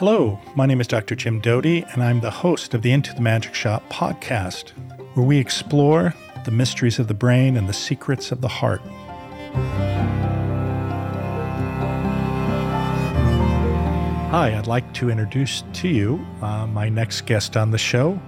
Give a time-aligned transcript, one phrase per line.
[0.00, 1.14] Hello, my name is Dr.
[1.14, 4.70] Jim Doty, and I'm the host of the Into the Magic Shop podcast,
[5.12, 6.14] where we explore
[6.46, 8.80] the mysteries of the brain and the secrets of the heart.
[14.30, 18.18] Hi, I'd like to introduce to you uh, my next guest on the show,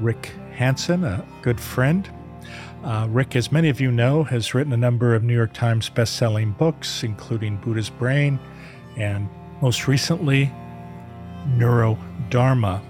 [0.00, 2.08] Rick Hanson, a good friend.
[2.82, 5.90] Uh, Rick, as many of you know, has written a number of New York Times
[5.90, 8.40] best-selling books, including Buddha's Brain
[8.96, 9.28] and
[9.60, 10.50] most recently
[11.46, 12.82] Neurodharma.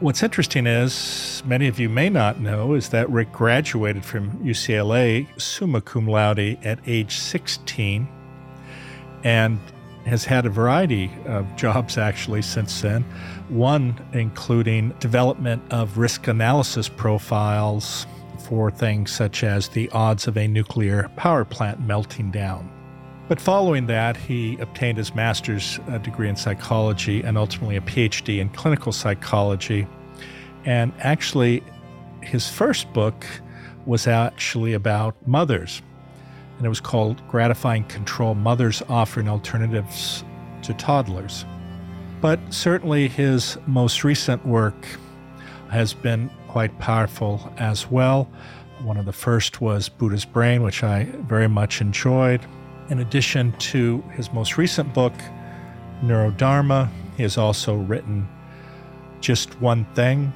[0.00, 5.26] What's interesting is, many of you may not know, is that Rick graduated from UCLA
[5.40, 8.06] summa cum laude at age 16
[9.24, 9.58] and
[10.06, 13.02] has had a variety of jobs actually since then.
[13.48, 18.06] One including development of risk analysis profiles
[18.38, 22.70] for things such as the odds of a nuclear power plant melting down.
[23.28, 28.38] But following that, he obtained his master's uh, degree in psychology and ultimately a PhD
[28.38, 29.86] in clinical psychology.
[30.64, 31.62] And actually,
[32.22, 33.26] his first book
[33.84, 35.82] was actually about mothers,
[36.56, 40.24] and it was called Gratifying Control Mothers Offering Alternatives
[40.62, 41.44] to Toddlers.
[42.22, 44.86] But certainly, his most recent work
[45.70, 48.24] has been quite powerful as well.
[48.82, 52.40] One of the first was Buddha's Brain, which I very much enjoyed.
[52.90, 55.12] In addition to his most recent book,
[56.02, 58.26] Neurodharma, he has also written
[59.20, 60.32] Just One Thing,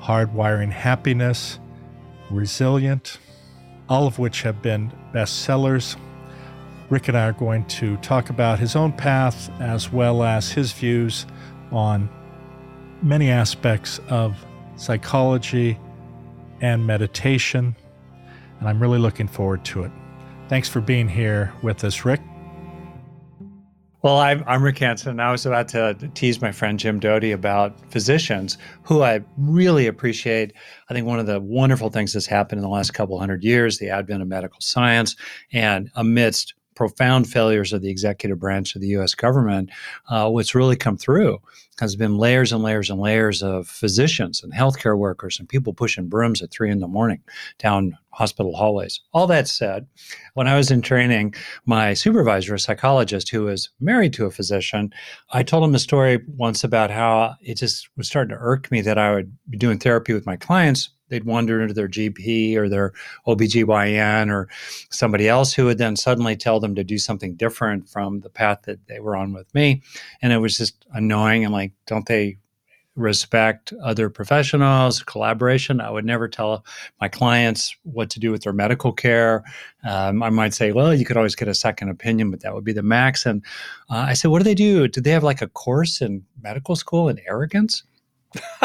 [0.00, 1.58] Hardwiring Happiness,
[2.30, 3.18] Resilient,
[3.88, 5.96] all of which have been bestsellers.
[6.90, 10.72] Rick and I are going to talk about his own path as well as his
[10.72, 11.24] views
[11.72, 12.10] on
[13.00, 14.36] many aspects of
[14.76, 15.78] psychology
[16.60, 17.74] and meditation,
[18.58, 19.92] and I'm really looking forward to it.
[20.50, 22.20] Thanks for being here with us, Rick.
[24.02, 25.20] Well, I'm, I'm Rick Hanson.
[25.20, 30.52] I was about to tease my friend Jim Doty about physicians, who I really appreciate.
[30.88, 33.78] I think one of the wonderful things that's happened in the last couple hundred years,
[33.78, 35.14] the advent of medical science,
[35.52, 39.14] and amidst profound failures of the executive branch of the U.S.
[39.14, 39.70] government,
[40.08, 41.38] uh, what's really come through
[41.80, 46.08] has been layers and layers and layers of physicians and healthcare workers and people pushing
[46.08, 47.22] brooms at three in the morning
[47.58, 49.00] down hospital hallways.
[49.14, 49.86] All that said,
[50.34, 54.92] when I was in training, my supervisor, a psychologist who was married to a physician,
[55.32, 58.82] I told him a story once about how it just was starting to irk me
[58.82, 62.68] that I would be doing therapy with my clients they'd wander into their GP or
[62.68, 62.92] their
[63.26, 64.48] OBGYN or
[64.90, 68.62] somebody else who would then suddenly tell them to do something different from the path
[68.62, 69.82] that they were on with me.
[70.22, 71.44] And it was just annoying.
[71.44, 72.38] I'm like, don't they
[72.96, 75.80] respect other professionals, collaboration.
[75.80, 76.64] I would never tell
[77.00, 79.44] my clients what to do with their medical care.
[79.84, 82.64] Um, I might say, well, you could always get a second opinion, but that would
[82.64, 83.26] be the max.
[83.26, 83.44] And
[83.88, 84.88] uh, I said, what do they do?
[84.88, 87.82] Do they have like a course in medical school in arrogance?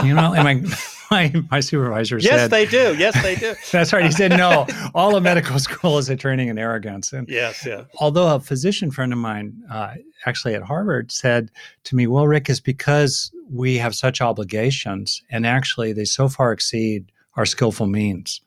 [0.03, 0.75] You know, and my
[1.11, 2.97] my, my supervisor yes, said, "Yes, they do.
[2.97, 3.53] Yes, they do.
[3.71, 4.05] that's right.
[4.05, 7.13] He said, no, all of medical school is a training in arrogance.
[7.13, 7.85] And yes, yeah.
[7.99, 9.95] Although a physician friend of mine, uh,
[10.25, 11.51] actually at Harvard, said
[11.85, 16.51] to me, well, Rick, is because we have such obligations, and actually they so far
[16.51, 18.41] exceed our skillful means.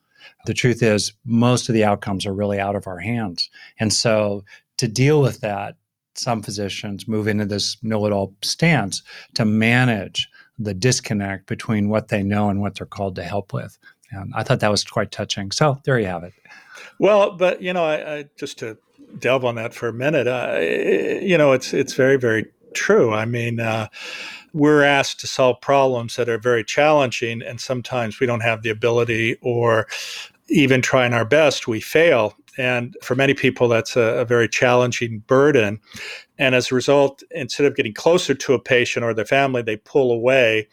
[0.45, 3.49] The truth is, most of the outcomes are really out of our hands.
[3.79, 4.43] And so
[4.77, 5.75] to deal with that,
[6.15, 9.01] some physicians move into this know it all stance
[9.35, 10.28] to manage
[10.59, 13.77] the disconnect between what they know and what they're called to help with.
[14.11, 15.51] And I thought that was quite touching.
[15.51, 16.33] So there you have it.
[16.99, 18.77] Well, but you know, I, I just to
[19.19, 20.27] delve on that for a minute,
[21.23, 23.13] you know, it's it's very very true.
[23.13, 23.87] I mean, uh,
[24.53, 28.69] we're asked to solve problems that are very challenging, and sometimes we don't have the
[28.69, 29.87] ability, or
[30.49, 32.35] even trying our best, we fail.
[32.59, 35.79] And for many people, that's a, a, very challenging burden.
[36.37, 39.77] And as a result, instead of getting closer to a patient or their family, they
[39.77, 40.67] pull away.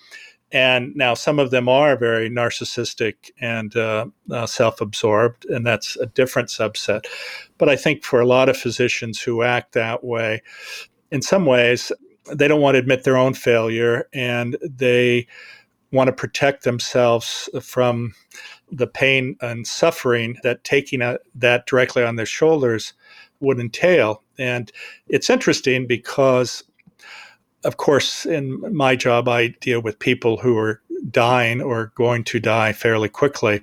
[0.51, 5.97] And now some of them are very narcissistic and uh, uh, self absorbed, and that's
[5.97, 7.05] a different subset.
[7.57, 10.43] But I think for a lot of physicians who act that way,
[11.13, 11.93] in some ways,
[12.35, 15.29] they don't want to admit their own failure and they
[15.93, 18.13] want to protect themselves from
[18.71, 22.93] the pain and suffering that taking a, that directly on their shoulders
[23.41, 24.23] would entail.
[24.39, 24.73] And
[25.09, 26.65] it's interesting because,
[27.65, 30.81] of course, in my job, I deal with people who are
[31.11, 33.63] dying or going to die fairly quickly.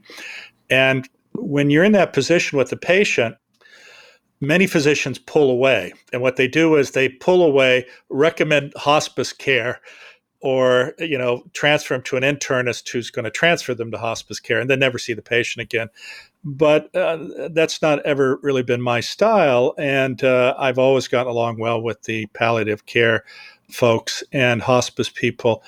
[0.69, 3.35] And when you're in that position with the patient,
[4.39, 5.93] many physicians pull away.
[6.11, 9.81] And what they do is they pull away, recommend hospice care,
[10.43, 14.39] or you know transfer them to an internist who's going to transfer them to hospice
[14.39, 15.89] care and then never see the patient again
[16.43, 17.17] but uh,
[17.51, 22.01] that's not ever really been my style and uh, i've always gotten along well with
[22.03, 23.23] the palliative care
[23.73, 25.63] folks and hospice people.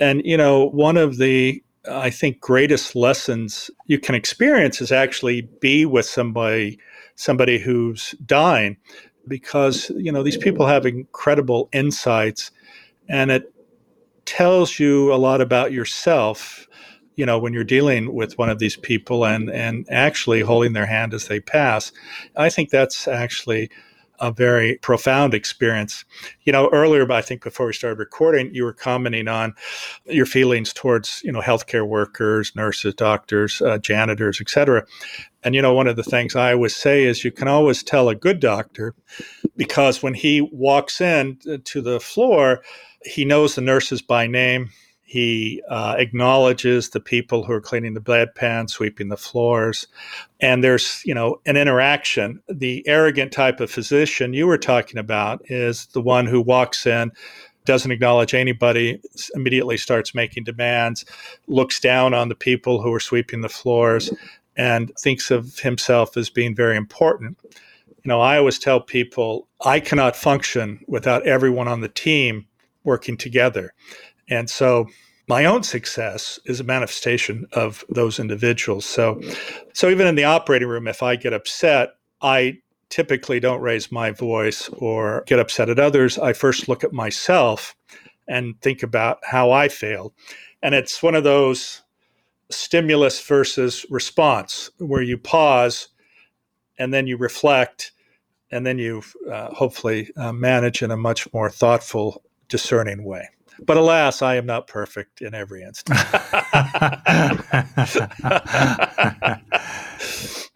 [0.00, 5.42] And, you know, one of the, I think, greatest lessons you can experience is actually
[5.60, 6.78] be with somebody,
[7.14, 8.76] somebody who's dying,
[9.28, 12.50] because, you know, these people have incredible insights
[13.08, 13.53] and it
[14.26, 16.66] tells you a lot about yourself
[17.16, 20.86] you know when you're dealing with one of these people and and actually holding their
[20.86, 21.92] hand as they pass.
[22.36, 23.70] I think that's actually
[24.24, 26.04] a very profound experience.
[26.44, 29.54] You know, earlier, I think before we started recording, you were commenting on
[30.06, 34.86] your feelings towards, you know, healthcare workers, nurses, doctors, uh, janitors, etc.
[35.42, 38.08] And, you know, one of the things I always say is you can always tell
[38.08, 38.94] a good doctor
[39.56, 42.62] because when he walks in to the floor,
[43.04, 44.70] he knows the nurses by name.
[45.06, 49.86] He uh, acknowledges the people who are cleaning the bedpan, sweeping the floors,
[50.40, 52.42] and there's you know an interaction.
[52.48, 57.12] The arrogant type of physician you were talking about is the one who walks in,
[57.66, 59.00] doesn't acknowledge anybody,
[59.34, 61.04] immediately starts making demands,
[61.46, 64.10] looks down on the people who are sweeping the floors,
[64.56, 67.38] and thinks of himself as being very important.
[68.04, 72.46] You know, I always tell people I cannot function without everyone on the team
[72.84, 73.72] working together.
[74.28, 74.88] And so
[75.28, 78.84] my own success is a manifestation of those individuals.
[78.84, 79.20] So
[79.72, 81.90] so even in the operating room if I get upset,
[82.22, 82.58] I
[82.90, 86.18] typically don't raise my voice or get upset at others.
[86.18, 87.74] I first look at myself
[88.28, 90.12] and think about how I failed.
[90.62, 91.82] And it's one of those
[92.50, 95.88] stimulus versus response where you pause
[96.78, 97.92] and then you reflect
[98.50, 103.28] and then you uh, hopefully uh, manage in a much more thoughtful discerning way.
[103.60, 106.00] But alas, I am not perfect in every instance.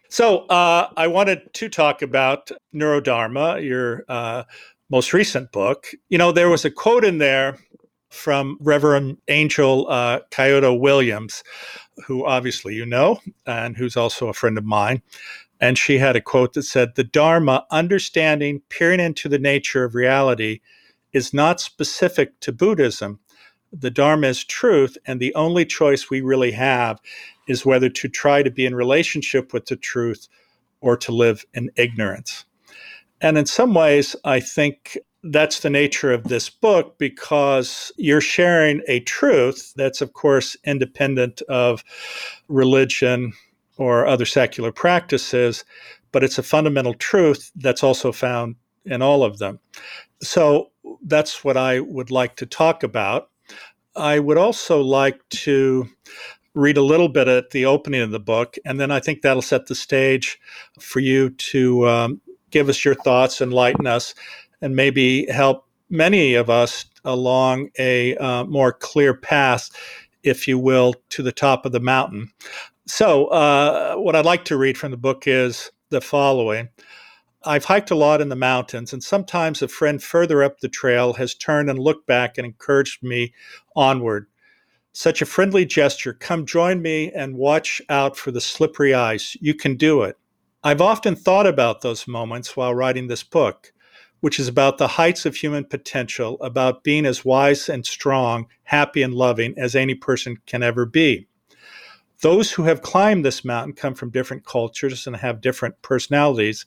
[0.09, 4.43] so uh, I wanted to talk about Neurodharma, your uh,
[4.89, 5.87] most recent book.
[6.09, 7.57] You know, there was a quote in there
[8.09, 11.43] from Reverend Angel uh, Kyodo Williams,
[12.05, 15.01] who obviously you know, and who's also a friend of mine.
[15.61, 19.93] And she had a quote that said, The Dharma, understanding, peering into the nature of
[19.93, 20.61] reality,
[21.13, 23.19] is not specific to Buddhism.
[23.71, 26.99] The Dharma is truth, and the only choice we really have
[27.47, 30.27] is whether to try to be in relationship with the truth
[30.81, 32.45] or to live in ignorance.
[33.21, 38.81] And in some ways, I think that's the nature of this book because you're sharing
[38.87, 41.83] a truth that's, of course, independent of
[42.47, 43.33] religion
[43.77, 45.65] or other secular practices,
[46.11, 49.59] but it's a fundamental truth that's also found in all of them.
[50.21, 50.71] So
[51.03, 53.29] that's what I would like to talk about.
[53.95, 55.87] I would also like to
[56.53, 59.41] read a little bit at the opening of the book, and then I think that'll
[59.41, 60.39] set the stage
[60.79, 64.15] for you to um, give us your thoughts, enlighten us,
[64.61, 69.69] and maybe help many of us along a uh, more clear path,
[70.23, 72.31] if you will, to the top of the mountain.
[72.87, 76.69] So, uh, what I'd like to read from the book is the following
[77.45, 81.13] I've hiked a lot in the mountains, and sometimes a friend further up the trail
[81.13, 83.33] has turned and looked back and encouraged me
[83.75, 84.27] onward.
[84.91, 86.13] Such a friendly gesture.
[86.13, 89.37] Come join me and watch out for the slippery ice.
[89.39, 90.17] You can do it.
[90.63, 93.71] I've often thought about those moments while writing this book,
[94.19, 99.01] which is about the heights of human potential, about being as wise and strong, happy
[99.01, 101.27] and loving as any person can ever be.
[102.21, 106.65] Those who have climbed this mountain come from different cultures and have different personalities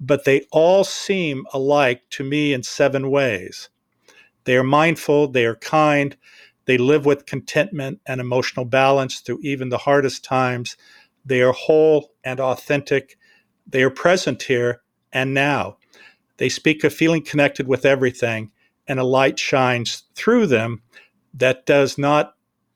[0.00, 3.68] but they all seem alike to me in seven ways.
[4.44, 6.16] They are mindful, they are kind,
[6.66, 10.76] they live with contentment and emotional balance through even the hardest times.
[11.24, 13.18] They are whole and authentic.
[13.66, 14.82] They are present here
[15.12, 15.78] and now.
[16.38, 18.50] They speak of feeling connected with everything,
[18.88, 20.82] and a light shines through them
[21.34, 22.34] that does not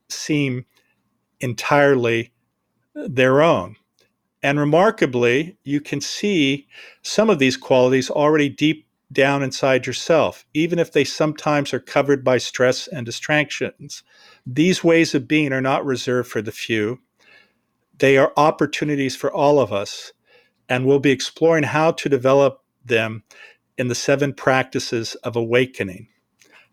[0.08, 0.64] seem
[1.40, 2.32] entirely
[2.94, 3.76] their own.
[4.42, 6.68] And remarkably, you can see
[7.02, 12.24] some of these qualities already deep down inside yourself, even if they sometimes are covered
[12.24, 14.02] by stress and distractions.
[14.46, 17.00] These ways of being are not reserved for the few.
[17.98, 20.12] They are opportunities for all of us,
[20.68, 23.24] and we'll be exploring how to develop them
[23.78, 26.08] in the seven practices of awakening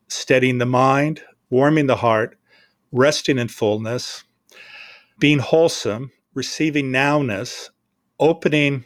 [0.09, 2.37] steadying the mind, warming the heart,
[2.91, 4.23] resting in fullness,
[5.19, 7.69] being wholesome, receiving nowness,
[8.19, 8.85] opening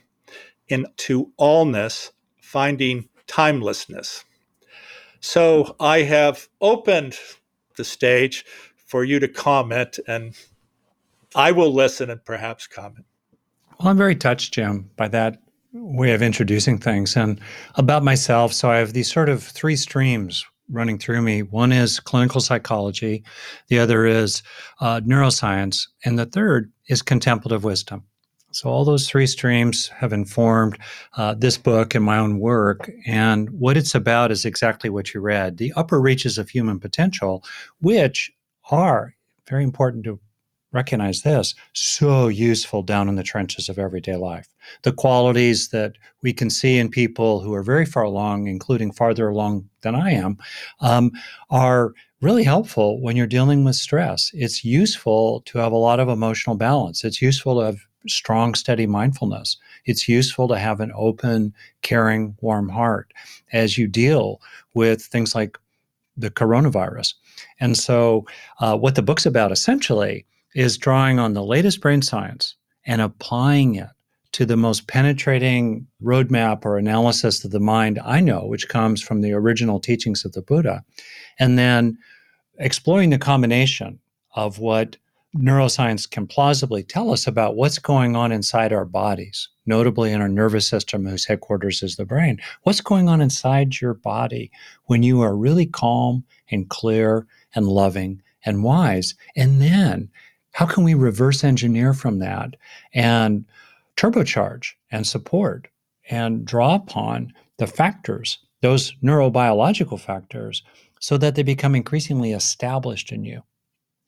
[0.69, 4.23] into allness, finding timelessness.
[5.19, 7.17] So I have opened
[7.75, 8.45] the stage
[8.77, 10.35] for you to comment, and
[11.35, 13.05] I will listen and perhaps comment.
[13.79, 15.41] Well, I'm very touched, Jim, by that
[15.73, 17.39] way of introducing things and
[17.75, 18.53] about myself.
[18.53, 21.43] So I have these sort of three streams running through me.
[21.43, 23.23] One is clinical psychology,
[23.67, 24.43] the other is
[24.79, 28.03] uh, neuroscience, and the third is contemplative wisdom.
[28.51, 30.79] So, all those three streams have informed
[31.15, 32.89] uh, this book and my own work.
[33.05, 37.43] And what it's about is exactly what you read the upper reaches of human potential,
[37.81, 38.31] which
[38.71, 39.15] are
[39.47, 40.19] very important to
[40.71, 44.47] recognize this so useful down in the trenches of everyday life.
[44.83, 49.29] The qualities that we can see in people who are very far along, including farther
[49.29, 50.37] along than I am,
[50.81, 51.11] um,
[51.49, 54.29] are really helpful when you're dealing with stress.
[54.33, 57.03] It's useful to have a lot of emotional balance.
[57.03, 59.57] It's useful to have strong, steady mindfulness.
[59.85, 63.13] It's useful to have an open, caring, warm heart
[63.53, 64.41] as you deal
[64.73, 65.57] with things like
[66.15, 67.13] the coronavirus.
[67.59, 68.25] And so,
[68.59, 70.25] uh, what the book's about essentially
[70.55, 73.89] is drawing on the latest brain science and applying it
[74.31, 79.21] to the most penetrating roadmap or analysis of the mind I know, which comes from
[79.21, 80.83] the original teachings of the Buddha,
[81.39, 81.97] and then
[82.59, 83.99] exploring the combination
[84.35, 84.97] of what
[85.35, 90.29] neuroscience can plausibly tell us about what's going on inside our bodies, notably in our
[90.29, 92.39] nervous system, whose headquarters is the brain.
[92.63, 94.51] What's going on inside your body
[94.85, 99.15] when you are really calm and clear and loving and wise?
[99.35, 100.09] And then
[100.59, 102.57] how can we reverse engineer from that
[102.93, 103.45] and
[103.95, 105.69] turbocharge and support
[106.09, 110.61] and draw upon the factors, those neurobiological factors,
[110.99, 113.41] so that they become increasingly established in you?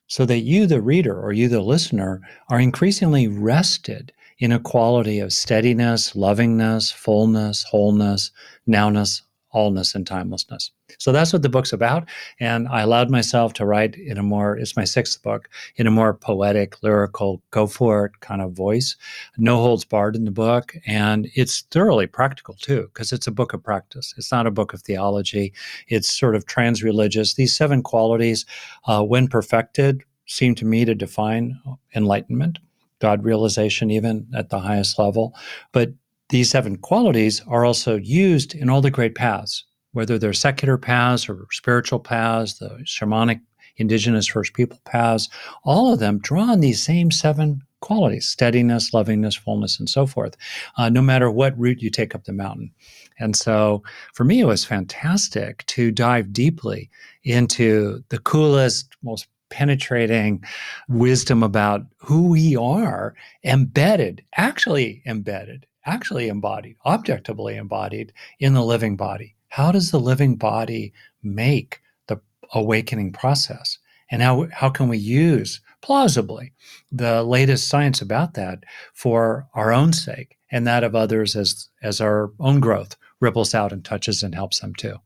[0.08, 5.20] So that you, the reader, or you, the listener, are increasingly rested in a quality
[5.20, 8.30] of steadiness, lovingness, fullness, wholeness,
[8.68, 9.22] nowness,
[9.54, 10.72] allness and timelessness.
[11.00, 12.08] So that's what the book's about.
[12.40, 15.92] And I allowed myself to write in a more, it's my sixth book, in a
[15.92, 18.96] more poetic, lyrical, go for it kind of voice.
[19.38, 20.76] No holds barred in the book.
[20.86, 24.14] And it's thoroughly practical too, because it's a book of practice.
[24.18, 25.54] It's not a book of theology.
[25.88, 27.36] It's sort of trans religious.
[27.36, 28.46] These seven qualities,
[28.86, 31.60] uh, when perfected, seem to me to define
[31.96, 32.60] enlightenment.
[33.00, 35.34] God realization, even at the highest level.
[35.72, 35.92] But
[36.32, 41.28] these seven qualities are also used in all the great paths, whether they're secular paths
[41.28, 43.42] or spiritual paths, the shamanic
[43.78, 45.30] indigenous first people paths,
[45.64, 50.38] all of them draw on these same seven qualities steadiness, lovingness, fullness, and so forth,
[50.78, 52.72] uh, no matter what route you take up the mountain.
[53.20, 53.84] And so
[54.14, 56.90] for me, it was fantastic to dive deeply
[57.24, 60.44] into the coolest, most penetrating
[60.88, 68.96] wisdom about who we are, embedded, actually embedded actually embodied, objectively embodied in the living
[68.96, 69.36] body.
[69.50, 72.22] How does the living body make the
[72.54, 73.78] awakening process?
[74.10, 76.54] And how, how can we use plausibly
[76.92, 82.00] the latest science about that for our own sake and that of others as, as
[82.02, 84.98] our own growth ripples out and touches and helps them too?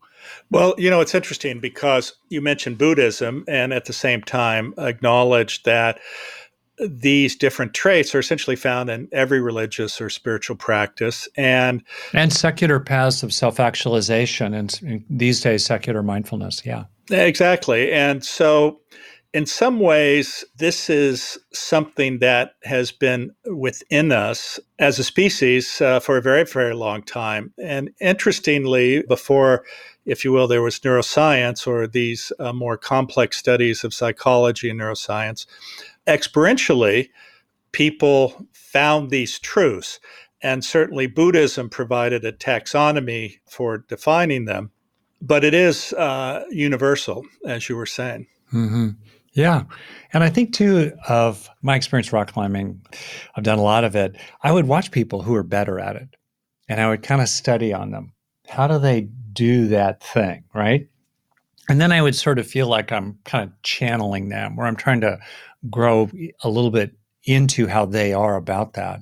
[0.49, 5.63] Well, you know, it's interesting because you mentioned Buddhism and at the same time acknowledge
[5.63, 5.99] that
[6.77, 12.79] these different traits are essentially found in every religious or spiritual practice and and secular
[12.79, 16.85] paths of self-actualization and these days secular mindfulness yeah.
[17.09, 18.79] Exactly and so
[19.35, 25.99] in some ways this is something that has been within us as a species uh,
[25.99, 27.53] for a very very long time.
[27.61, 29.65] And interestingly before
[30.05, 34.79] if you will there was neuroscience or these uh, more complex studies of psychology and
[34.79, 35.45] neuroscience
[36.07, 37.09] experientially,
[37.71, 39.99] people found these truths.
[40.41, 44.71] And certainly Buddhism provided a taxonomy for defining them,
[45.21, 48.27] but it is uh, universal, as you were saying.
[48.53, 48.89] Mm-hmm.
[49.33, 49.63] Yeah.
[50.13, 52.81] And I think, too, of my experience rock climbing,
[53.35, 54.15] I've done a lot of it.
[54.43, 56.09] I would watch people who are better at it
[56.69, 58.13] and I would kind of study on them.
[58.47, 60.45] How do they do that thing?
[60.55, 60.89] Right.
[61.69, 64.75] And then I would sort of feel like I'm kind of channeling them, or I'm
[64.75, 65.19] trying to
[65.69, 66.09] grow
[66.41, 69.01] a little bit into how they are about that.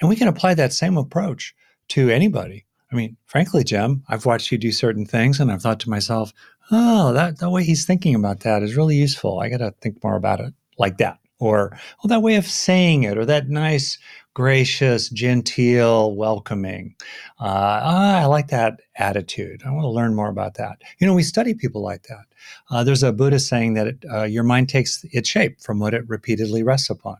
[0.00, 1.54] And we can apply that same approach
[1.88, 2.64] to anybody.
[2.90, 6.32] I mean, frankly, Jim, I've watched you do certain things and I've thought to myself,
[6.70, 9.40] oh, that the way he's thinking about that is really useful.
[9.40, 11.18] I got to think more about it like that.
[11.40, 13.98] Or, oh, that way of saying it, or that nice,
[14.38, 16.94] gracious, genteel, welcoming.
[17.40, 19.60] Uh, I like that attitude.
[19.66, 20.80] I want to learn more about that.
[21.00, 22.24] You know, we study people like that.
[22.70, 25.92] Uh, there's a Buddhist saying that it, uh, your mind takes its shape from what
[25.92, 27.16] it repeatedly rests upon.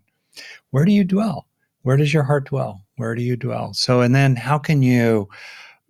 [0.70, 1.48] Where do you dwell?
[1.82, 2.84] Where does your heart dwell?
[2.98, 3.74] Where do you dwell?
[3.74, 5.28] So, and then how can you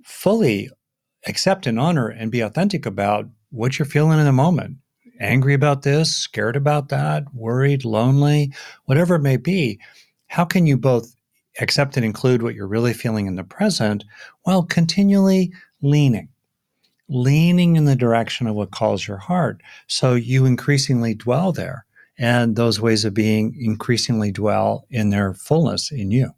[0.03, 0.71] fully
[1.27, 4.79] accept and honor and be authentic about what you're feeling in the moment?
[5.21, 8.51] Angry about this, scared about that, worried, lonely,
[8.87, 9.79] whatever it may be.
[10.29, 11.15] How can you both
[11.59, 14.05] accept and include what you're really feeling in the present
[14.43, 16.29] while continually leaning
[17.09, 19.63] leaning in the direction of what calls your heart.
[19.87, 21.85] So you increasingly dwell there.
[22.19, 26.33] And those ways of being increasingly dwell in their fullness in you.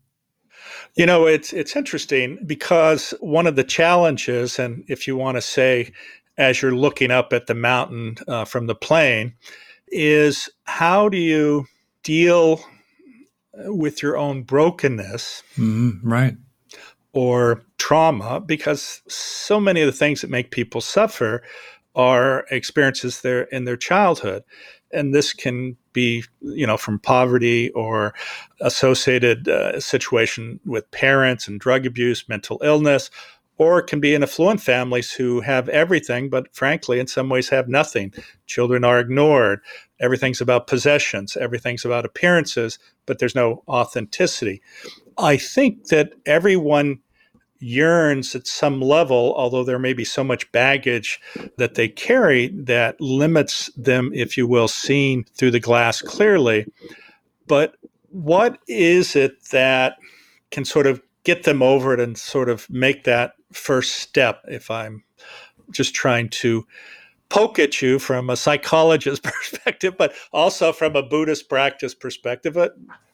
[0.94, 5.42] You know, it's it's interesting because one of the challenges, and if you want to
[5.42, 5.92] say,
[6.36, 9.32] as you're looking up at the mountain uh, from the plane,
[9.88, 11.64] is how do you
[12.02, 12.60] deal
[13.54, 16.36] with your own brokenness, mm-hmm, right,
[17.12, 18.40] or trauma?
[18.40, 21.42] Because so many of the things that make people suffer
[21.94, 24.44] are experiences there in their childhood
[24.92, 28.14] and this can be you know from poverty or
[28.60, 33.10] associated uh, situation with parents and drug abuse mental illness
[33.60, 37.50] or it can be in affluent families who have everything but frankly in some ways
[37.50, 38.10] have nothing.
[38.46, 39.60] Children are ignored.
[40.00, 41.36] Everything's about possessions.
[41.36, 44.62] Everything's about appearances but there's no authenticity.
[45.18, 47.00] I think that everyone
[47.58, 51.20] yearns at some level, although there may be so much baggage
[51.58, 56.64] that they carry that limits them, if you will, seeing through the glass clearly.
[57.46, 57.74] But
[58.08, 59.96] what is it that
[60.50, 64.70] can sort of get them over it and sort of make that first step if
[64.70, 65.04] I'm
[65.70, 66.66] just trying to
[67.28, 72.56] poke at you from a psychologist perspective, but also from a Buddhist practice perspective.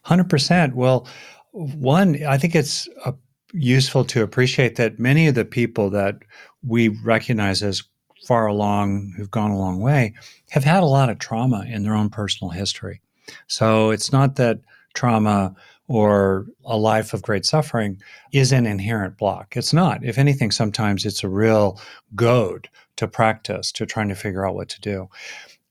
[0.05, 0.73] 100%.
[0.73, 1.07] Well,
[1.51, 3.13] one, I think it's a
[3.53, 6.17] useful to appreciate that many of the people that
[6.63, 7.83] we recognize as
[8.25, 10.13] far along, who've gone a long way,
[10.49, 13.01] have had a lot of trauma in their own personal history.
[13.47, 14.59] So it's not that
[14.93, 15.55] trauma
[15.87, 18.01] or a life of great suffering
[18.33, 19.55] is an inherent block.
[19.55, 20.03] It's not.
[20.03, 21.79] If anything, sometimes it's a real
[22.15, 25.09] goad to practice, to trying to figure out what to do.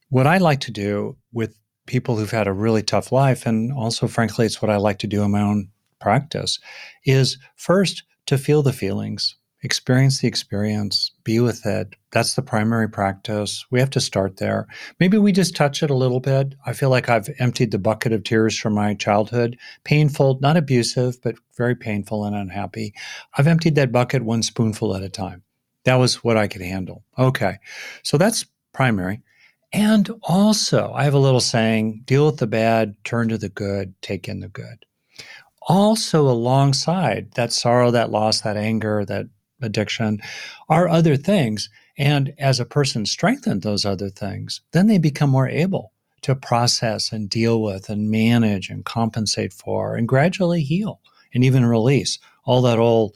[0.09, 1.55] What I like to do with
[1.85, 5.07] people who've had a really tough life, and also, frankly, it's what I like to
[5.07, 5.69] do in my own
[5.99, 6.59] practice
[7.05, 9.35] is first to feel the feelings,
[9.67, 11.93] experience the experience, be with it.
[12.11, 13.65] That's the primary practice.
[13.69, 14.65] We have to start there.
[14.97, 16.55] Maybe we just touch it a little bit.
[16.65, 19.57] I feel like I've emptied the bucket of tears from my childhood.
[19.83, 22.93] Painful, not abusive, but very painful and unhappy.
[23.37, 25.43] I've emptied that bucket one spoonful at a time.
[25.83, 27.03] That was what I could handle.
[27.19, 27.57] Okay.
[28.03, 29.21] So that's primary.
[29.73, 33.93] And also, I have a little saying deal with the bad, turn to the good,
[34.01, 34.85] take in the good
[35.67, 39.27] also alongside that sorrow, that loss, that anger, that
[39.61, 40.19] addiction
[40.69, 41.69] are other things.
[41.97, 47.11] And as a person strengthens those other things, then they become more able to process
[47.11, 51.01] and deal with and manage and compensate for and gradually heal
[51.33, 53.15] and even release all that old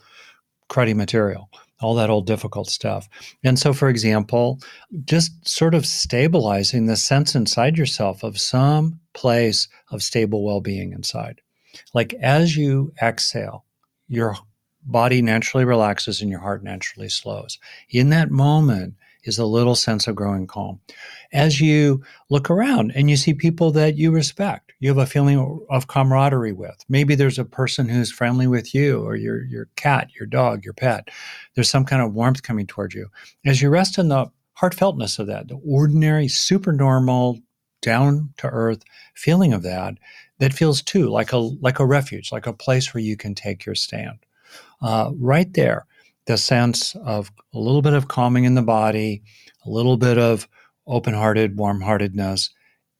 [0.69, 1.49] cruddy material,
[1.81, 3.09] all that old difficult stuff.
[3.43, 4.59] And so, for example,
[5.05, 10.93] just sort of stabilizing the sense inside yourself of some place of stable well being
[10.93, 11.41] inside.
[11.93, 13.65] Like as you exhale,
[14.07, 14.35] your
[14.83, 17.59] body naturally relaxes and your heart naturally slows.
[17.89, 20.79] In that moment is a little sense of growing calm.
[21.31, 25.63] As you look around and you see people that you respect, you have a feeling
[25.69, 26.83] of camaraderie with.
[26.89, 30.73] Maybe there's a person who's friendly with you or your your cat, your dog, your
[30.73, 31.09] pet.
[31.53, 33.09] There's some kind of warmth coming towards you.
[33.45, 37.39] As you rest in the heartfeltness of that, the ordinary, super normal,
[37.81, 38.83] down to earth
[39.15, 39.95] feeling of that,
[40.39, 43.65] that feels too like a like a refuge, like a place where you can take
[43.65, 44.17] your stand.
[44.81, 45.85] Uh, right there,
[46.25, 49.21] the sense of a little bit of calming in the body,
[49.65, 50.47] a little bit of
[50.87, 52.49] open-hearted, warm-heartedness,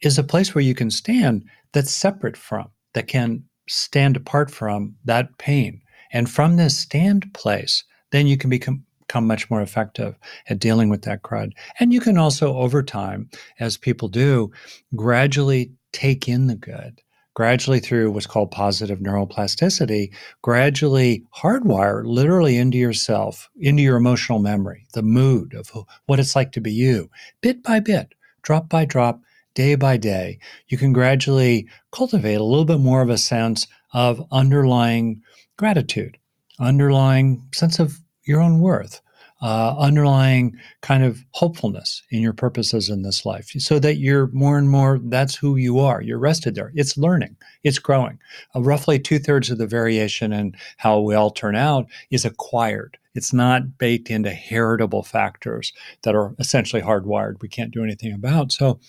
[0.01, 4.95] is a place where you can stand that's separate from, that can stand apart from
[5.05, 5.81] that pain.
[6.11, 10.17] And from this stand place, then you can become become much more effective
[10.47, 11.51] at dealing with that crud.
[11.81, 14.51] And you can also, over time, as people do,
[14.95, 17.01] gradually take in the good
[17.33, 24.85] gradually through what's called positive neuroplasticity, gradually hardwire literally into yourself, into your emotional memory,
[24.93, 25.71] the mood of
[26.05, 27.09] what it's like to be you,
[27.41, 29.21] bit by bit, drop by drop,
[29.53, 30.39] day by day.
[30.67, 35.21] You can gradually cultivate a little bit more of a sense of underlying
[35.57, 36.17] gratitude,
[36.59, 39.01] underlying sense of your own worth
[39.41, 44.58] uh, underlying kind of hopefulness in your purposes in this life so that you're more
[44.58, 46.01] and more that's who you are.
[46.01, 46.71] You're rested there.
[46.75, 47.36] It's learning.
[47.63, 48.19] It's growing.
[48.56, 52.97] Uh, roughly two-thirds of the variation in how we all turn out is acquired.
[53.15, 55.73] It's not baked into heritable factors
[56.04, 57.41] that are essentially hardwired.
[57.41, 58.51] We can't do anything about.
[58.51, 58.80] So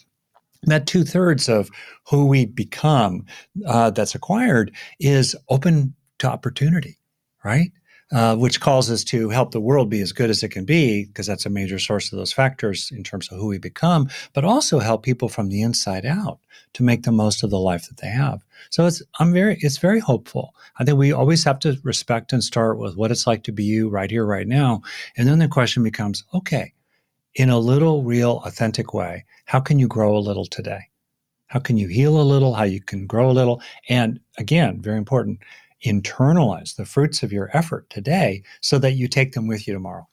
[0.65, 1.71] that two thirds of
[2.09, 3.27] who we become
[3.67, 6.99] uh, that's acquired is open to opportunity
[7.45, 7.73] right
[8.12, 11.07] uh, which calls us to help the world be as good as it can be,
[11.07, 14.44] because that's a major source of those factors in terms of who we become, but
[14.44, 16.38] also help people from the inside out
[16.75, 18.44] to make the most of the life that they have.
[18.70, 20.55] So it's I'm very it's very hopeful.
[20.79, 23.64] I think we always have to respect and start with what it's like to be
[23.64, 24.83] you right here, right now.
[25.16, 26.72] And then the question becomes, okay,
[27.35, 30.88] in a little, real, authentic way, how can you grow a little today?
[31.46, 32.55] How can you heal a little?
[32.55, 33.61] How you can grow a little?
[33.88, 35.40] And again, very important,
[35.85, 40.09] internalize the fruits of your effort today so that you take them with you tomorrow.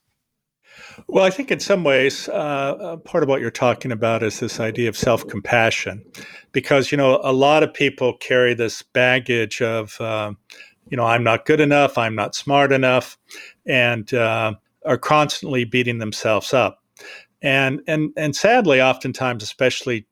[1.07, 4.39] Well, I think in some ways, uh, uh part of what you're talking about is
[4.39, 6.03] this idea of self compassion,
[6.51, 10.33] because, you know, a lot of people carry this baggage of, uh,
[10.89, 13.17] you know, I'm not good enough, I'm not smart enough,
[13.65, 14.53] and uh,
[14.85, 16.83] are constantly beating themselves up.
[17.41, 20.07] And, and, and sadly, oftentimes, especially,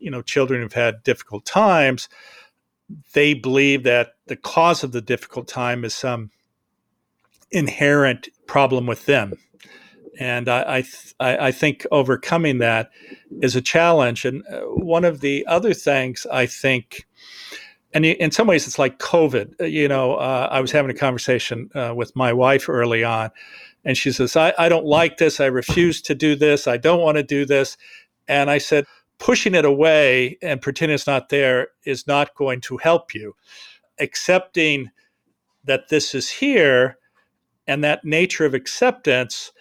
[0.00, 2.08] you know, children who've had difficult times,
[3.14, 6.30] they believe that the cause of the difficult time is some
[7.50, 9.34] inherent problem with them
[10.20, 12.90] and I I, th- I, think overcoming that
[13.40, 14.24] is a challenge.
[14.24, 17.06] And uh, one of the other things I think,
[17.92, 19.60] and in some ways it's like COVID.
[19.60, 23.30] Uh, you know, uh, I was having a conversation uh, with my wife early on,
[23.84, 25.40] and she says, I, "I don't like this.
[25.40, 26.66] I refuse to do this.
[26.66, 27.76] I don't want to do this."
[28.28, 28.84] And I said,
[29.20, 33.36] pushing it away and pretending it's not there is not going to help you.
[34.00, 34.90] Accepting
[35.64, 36.98] that this is here
[37.66, 39.52] and that nature of acceptance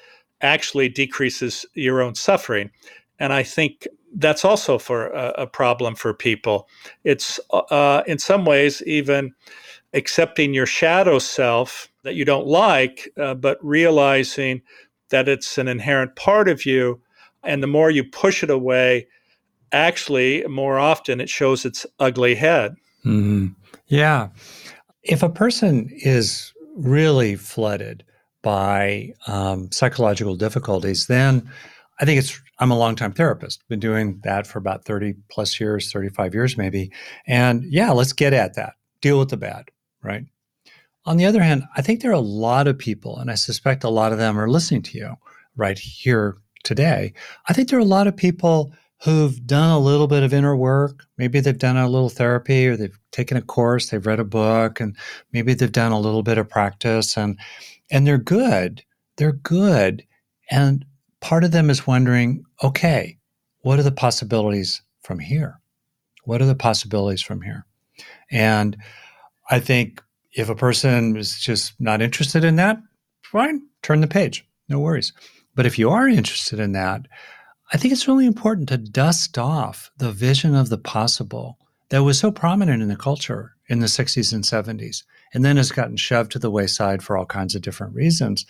[0.41, 2.71] actually decreases your own suffering.
[3.19, 6.67] And I think that's also for a, a problem for people.
[7.03, 9.35] It's uh, in some ways even
[9.93, 14.61] accepting your shadow self that you don't like, uh, but realizing
[15.09, 17.01] that it's an inherent part of you.
[17.43, 19.07] And the more you push it away,
[19.71, 22.75] actually, more often it shows its ugly head.
[23.05, 23.47] Mm-hmm.
[23.87, 24.29] Yeah.
[25.03, 28.03] If a person is really flooded
[28.41, 31.49] by um, psychological difficulties, then
[31.99, 35.91] I think it's, I'm a longtime therapist, been doing that for about 30 plus years,
[35.91, 36.91] 35 years maybe.
[37.27, 39.69] And yeah, let's get at that, deal with the bad,
[40.01, 40.25] right?
[41.05, 43.83] On the other hand, I think there are a lot of people, and I suspect
[43.83, 45.15] a lot of them are listening to you
[45.55, 47.13] right here today.
[47.47, 50.55] I think there are a lot of people who've done a little bit of inner
[50.55, 51.05] work.
[51.17, 54.79] Maybe they've done a little therapy or they've taken a course, they've read a book,
[54.79, 54.95] and
[55.31, 57.17] maybe they've done a little bit of practice.
[57.17, 57.39] And
[57.91, 58.83] and they're good.
[59.17, 60.03] They're good.
[60.51, 60.85] And
[61.21, 63.17] part of them is wondering, okay,
[63.61, 65.59] what are the possibilities from here?
[66.25, 67.65] What are the possibilities from here?
[68.31, 68.77] And
[69.49, 72.77] I think if a person is just not interested in that,
[73.23, 75.13] fine, turn the page, no worries.
[75.55, 77.07] But if you are interested in that,
[77.71, 81.57] I think it's really important to dust off the vision of the possible
[81.89, 85.03] that was so prominent in the culture in the 60s and 70s
[85.33, 88.45] and then has gotten shoved to the wayside for all kinds of different reasons.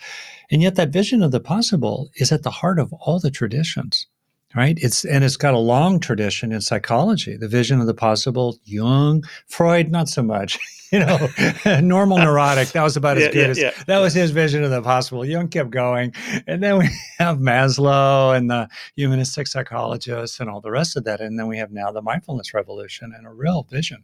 [0.50, 4.06] And yet, that vision of the possible is at the heart of all the traditions
[4.54, 8.58] right it's and it's got a long tradition in psychology the vision of the possible
[8.64, 10.58] jung freud not so much
[10.92, 11.28] you know
[11.80, 13.84] normal neurotic that was about as yeah, good yeah, as yeah.
[13.86, 16.12] that was his vision of the possible jung kept going
[16.46, 21.20] and then we have maslow and the humanistic psychologists and all the rest of that
[21.20, 24.02] and then we have now the mindfulness revolution and a real vision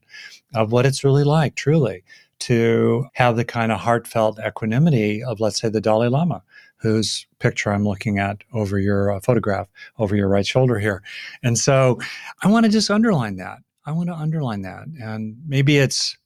[0.55, 2.05] of what it's really like truly
[2.39, 6.43] to have the kind of heartfelt equanimity of, let's say, the Dalai Lama,
[6.77, 9.69] whose picture I'm looking at over your uh, photograph
[9.99, 11.03] over your right shoulder here.
[11.43, 11.99] And so
[12.43, 13.59] I want to just underline that.
[13.87, 14.85] I want to underline that.
[15.01, 16.17] And maybe it's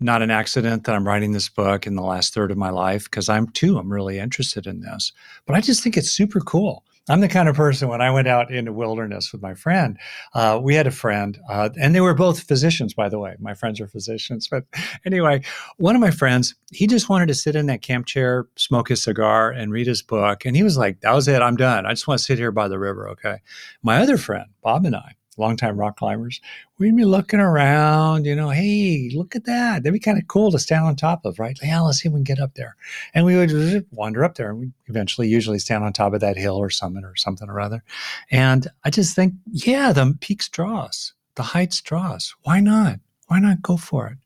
[0.00, 3.04] not an accident that I'm writing this book in the last third of my life
[3.04, 5.12] because I'm too, I'm really interested in this.
[5.46, 8.28] But I just think it's super cool I'm the kind of person when I went
[8.28, 9.98] out into wilderness with my friend,
[10.34, 13.34] uh, we had a friend, uh, and they were both physicians, by the way.
[13.38, 14.46] My friends are physicians.
[14.46, 14.64] But
[15.06, 15.42] anyway,
[15.78, 19.02] one of my friends, he just wanted to sit in that camp chair, smoke his
[19.02, 20.44] cigar, and read his book.
[20.44, 21.40] And he was like, that was it.
[21.40, 21.86] I'm done.
[21.86, 23.08] I just want to sit here by the river.
[23.10, 23.38] Okay.
[23.82, 26.40] My other friend, Bob and I, longtime rock climbers,
[26.78, 29.82] we'd be looking around, you know, hey, look at that.
[29.82, 31.58] That'd be kind of cool to stand on top of, right?
[31.62, 32.76] Yeah, let's see if we can get up there.
[33.14, 36.36] And we would wander up there and we eventually usually stand on top of that
[36.36, 37.82] hill or summit or something or other.
[38.30, 42.34] And I just think, yeah, the peaks draw us, the heights draw us.
[42.42, 43.00] Why not?
[43.26, 44.18] Why not go for it?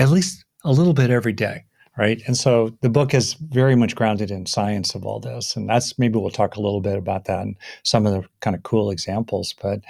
[0.00, 1.64] At least a little bit every day
[1.98, 2.22] right?
[2.26, 5.98] And so the book is very much grounded in science of all this, and that's
[5.98, 8.90] maybe we'll talk a little bit about that and some of the kind of cool
[8.90, 9.52] examples.
[9.60, 9.80] But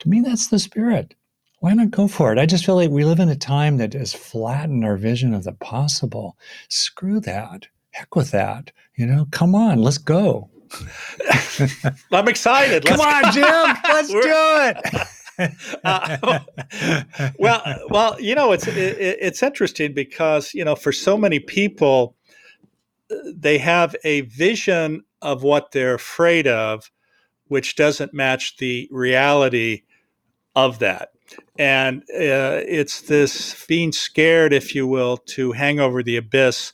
[0.00, 1.14] to me, that's the spirit.
[1.60, 2.38] Why not go for it?
[2.38, 5.44] I just feel like we live in a time that has flattened our vision of
[5.44, 6.36] the possible.
[6.68, 7.66] Screw that.
[7.90, 8.70] Heck with that.
[8.94, 10.50] You know, come on, let's go.
[12.12, 12.84] I'm excited.
[12.84, 13.32] Let's come on.
[13.32, 13.76] Jim.
[13.84, 15.08] Let's do it.
[15.84, 16.40] uh,
[17.38, 22.16] well, well, you know, it's it, it's interesting because you know, for so many people,
[23.24, 26.90] they have a vision of what they're afraid of,
[27.46, 29.82] which doesn't match the reality
[30.58, 31.10] of that.
[31.56, 36.72] And uh, it's this being scared, if you will, to hang over the abyss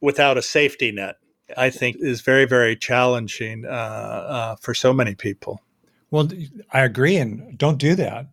[0.00, 1.16] without a safety net.
[1.56, 5.62] I think is very, very challenging uh, uh, for so many people.
[6.10, 6.28] Well,
[6.72, 8.26] I agree, and don't do that.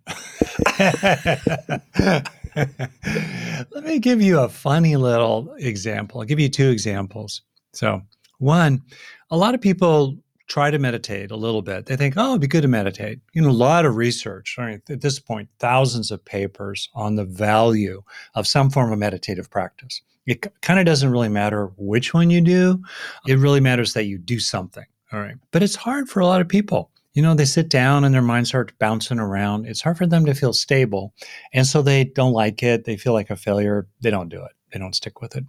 [3.71, 6.19] Let me give you a funny little example.
[6.19, 7.41] I'll give you two examples.
[7.73, 8.01] So,
[8.39, 8.83] one,
[9.29, 11.85] a lot of people try to meditate a little bit.
[11.85, 13.19] They think, oh, it'd be good to meditate.
[13.33, 14.81] You know, a lot of research, right?
[14.89, 18.03] at this point, thousands of papers on the value
[18.35, 20.01] of some form of meditative practice.
[20.25, 22.81] It kind of doesn't really matter which one you do.
[23.27, 24.85] It really matters that you do something.
[25.11, 25.35] All right.
[25.51, 26.91] But it's hard for a lot of people.
[27.13, 29.67] You know, they sit down and their minds start bouncing around.
[29.67, 31.13] It's hard for them to feel stable.
[31.53, 32.83] And so they don't like it.
[32.83, 33.87] They feel like a failure.
[34.01, 34.51] They don't do it.
[34.73, 35.45] They don't stick with it.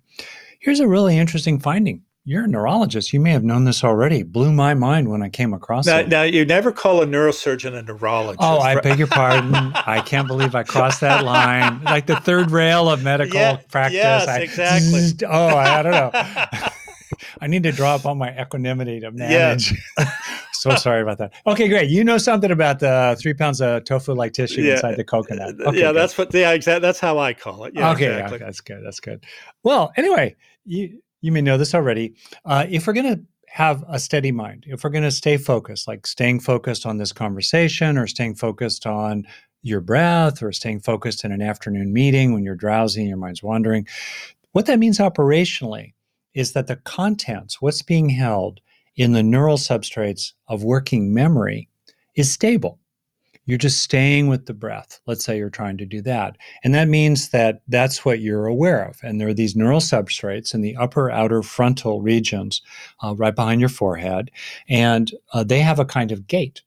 [0.61, 3.13] Here's a really interesting finding you're a neurologist.
[3.13, 4.25] You may have known this already.
[4.25, 6.09] Blew my mind when I came across now, it.
[6.09, 8.41] Now, you never call a neurosurgeon a neurologist.
[8.43, 9.55] Oh, I beg your pardon.
[9.75, 11.85] I can't believe I crossed that line.
[11.85, 13.99] Like the third rail of medical yeah, practice.
[13.99, 15.01] Yes, I, exactly.
[15.01, 16.11] Zzz, oh, I, I, don't know.
[17.41, 19.73] I need to draw up on my equanimity to manage.
[19.97, 20.11] Yeah.
[20.53, 21.33] so sorry about that.
[21.47, 21.91] Okay, great.
[21.91, 24.73] You know something about the three pounds of tofu-like tissue yeah.
[24.73, 25.61] inside the coconut.
[25.61, 25.97] Uh, uh, okay, yeah, good.
[25.97, 26.35] that's what.
[26.35, 26.81] Yeah, exactly.
[26.81, 27.75] That's how I call it.
[27.77, 28.39] Yeah, okay, exactly.
[28.39, 28.85] that's good.
[28.85, 29.25] That's good.
[29.63, 30.35] Well, anyway,
[30.65, 32.15] you you may know this already.
[32.45, 35.89] Uh, if we're going to have a steady mind, if we're going to stay focused,
[35.89, 39.27] like staying focused on this conversation or staying focused on
[39.63, 43.43] your breath or staying focused in an afternoon meeting when you're drowsy and your mind's
[43.43, 43.87] wandering,
[44.53, 45.95] what that means operationally
[46.35, 48.61] is that the contents, what's being held
[48.95, 51.69] in the neural substrates of working memory,
[52.15, 52.79] is stable.
[53.47, 55.01] You're just staying with the breath.
[55.07, 56.37] Let's say you're trying to do that.
[56.65, 58.99] And that means that that's what you're aware of.
[59.03, 62.61] And there are these neural substrates in the upper outer frontal regions
[63.03, 64.31] uh, right behind your forehead.
[64.69, 66.63] And uh, they have a kind of gate.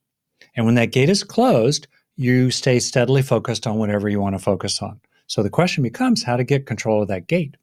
[0.55, 4.43] And when that gate is closed, you stay steadily focused on whatever you want to
[4.43, 4.99] focus on.
[5.27, 7.55] So the question becomes how to get control of that gate.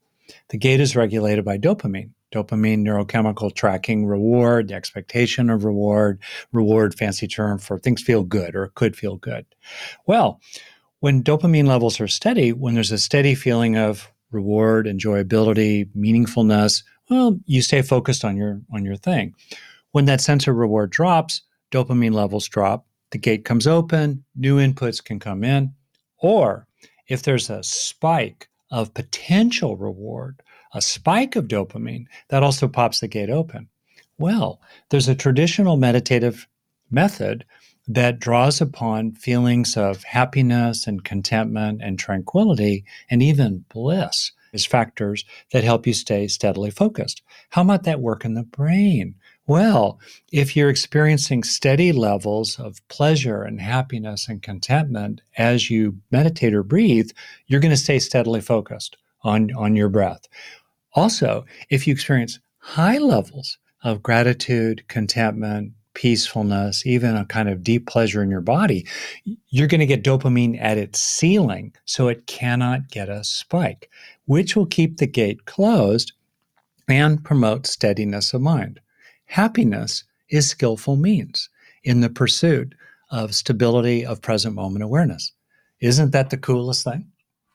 [0.49, 6.21] The gate is regulated by dopamine dopamine neurochemical tracking reward, the expectation of reward,
[6.53, 9.47] reward, fancy term for things feel good or could feel good.
[10.07, 10.41] Well,
[11.01, 17.39] when dopamine levels are steady, when there's a steady feeling of reward, enjoyability, meaningfulness, well,
[17.47, 19.35] you stay focused on your on your thing.
[19.93, 25.03] When that sense of reward drops, dopamine levels drop, the gate comes open, new inputs
[25.03, 25.73] can come in,
[26.19, 26.67] or
[27.09, 33.09] if there's a spike of potential reward, a spike of dopamine, that also pops the
[33.09, 33.68] gate open.
[34.18, 36.48] Well, there's a traditional meditative
[36.90, 37.44] method
[37.88, 45.24] that draws upon feelings of happiness and contentment and tranquility and even bliss as factors
[45.52, 47.22] that help you stay steadily focused.
[47.50, 49.14] How might that work in the brain?
[49.49, 50.01] Well,
[50.33, 56.65] if you're experiencing steady levels of pleasure and happiness and contentment as you meditate or
[56.65, 57.13] breathe,
[57.47, 60.27] you're going to stay steadily focused on, on your breath.
[60.95, 67.87] Also, if you experience high levels of gratitude, contentment, peacefulness, even a kind of deep
[67.87, 68.85] pleasure in your body,
[69.49, 71.73] you're going to get dopamine at its ceiling.
[71.85, 73.91] So it cannot get a spike,
[74.25, 76.13] which will keep the gate closed
[76.89, 78.81] and promote steadiness of mind.
[79.27, 81.49] Happiness is skillful means
[81.85, 82.75] in the pursuit
[83.11, 85.33] of stability of present moment awareness.
[85.81, 87.07] Isn't that the coolest thing?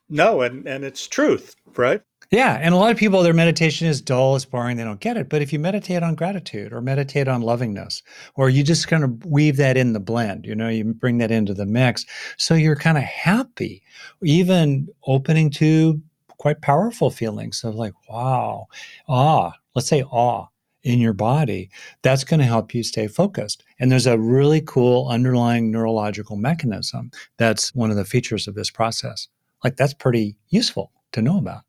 [0.09, 2.01] No, and, and it's truth, right?
[2.29, 5.17] Yeah, and a lot of people, their meditation is dull, it's boring, they don't get
[5.17, 5.27] it.
[5.27, 8.01] But if you meditate on gratitude or meditate on lovingness,
[8.35, 11.31] or you just kind of weave that in the blend, you know, you bring that
[11.31, 12.05] into the mix,
[12.37, 13.83] so you're kind of happy,
[14.23, 16.01] even opening to
[16.37, 18.67] quite powerful feelings of like, wow,
[19.09, 20.47] awe, let's say awe
[20.83, 21.69] in your body,
[22.01, 23.63] that's going to help you stay focused.
[23.79, 28.69] And there's a really cool underlying neurological mechanism that's one of the features of this
[28.69, 29.27] process.
[29.63, 31.61] Like, that's pretty useful to know about.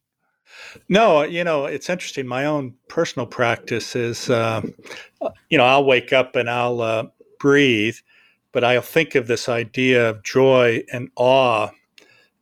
[0.88, 2.26] No, you know, it's interesting.
[2.26, 4.62] My own personal practice is, uh,
[5.48, 7.04] you know, I'll wake up and I'll uh,
[7.38, 7.96] breathe,
[8.52, 11.70] but I'll think of this idea of joy and awe.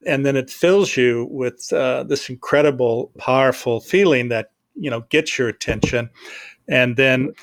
[0.06, 5.38] And then it fills you with uh, this incredible, powerful feeling that, you know, gets
[5.38, 6.10] your attention.
[6.70, 7.34] And then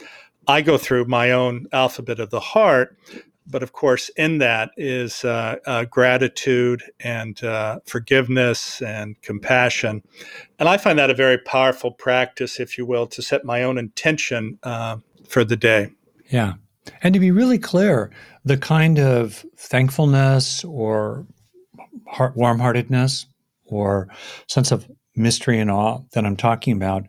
[0.48, 2.98] I go through my own alphabet of the heart,
[3.46, 10.02] but of course, in that is uh, uh, gratitude and uh, forgiveness and compassion.
[10.58, 13.78] And I find that a very powerful practice, if you will, to set my own
[13.78, 15.92] intention uh, for the day.
[16.30, 16.54] Yeah.
[17.04, 18.12] And to be really clear,
[18.46, 21.26] the kind of thankfulness or
[22.08, 23.26] heart, warm heartedness
[23.66, 24.08] or
[24.48, 27.06] sense of mystery and awe that I'm talking about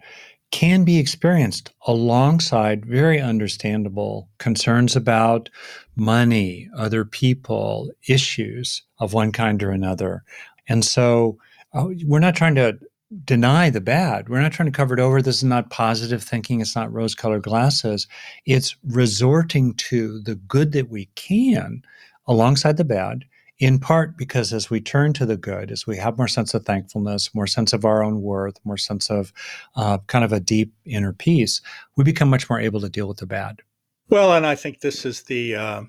[0.50, 5.48] can be experienced alongside very understandable concerns about
[5.96, 10.24] money, other people, issues of one kind or another.
[10.68, 11.38] And so
[11.74, 12.78] uh, we're not trying to
[13.24, 14.28] deny the bad.
[14.28, 15.22] We're not trying to cover it over.
[15.22, 16.60] This is not positive thinking.
[16.60, 18.06] It's not rose colored glasses.
[18.44, 21.82] It's resorting to the good that we can
[22.26, 23.24] alongside the bad,
[23.58, 26.64] in part because as we turn to the good, as we have more sense of
[26.64, 29.32] thankfulness, more sense of our own worth, more sense of
[29.76, 31.60] uh, kind of a deep inner peace,
[31.96, 33.62] we become much more able to deal with the bad.
[34.10, 35.82] Well, and I think this is the uh,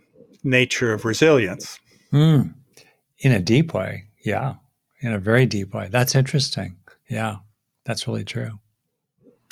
[0.44, 1.80] nature of resilience.
[2.12, 2.54] Mm.
[3.20, 4.06] In a deep way.
[4.26, 4.56] Yeah.
[5.02, 5.88] In a very deep way.
[5.90, 6.76] That's interesting.
[7.10, 7.38] Yeah,
[7.86, 8.60] that's really true.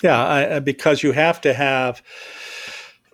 [0.04, 2.02] Yeah, I, because you have to have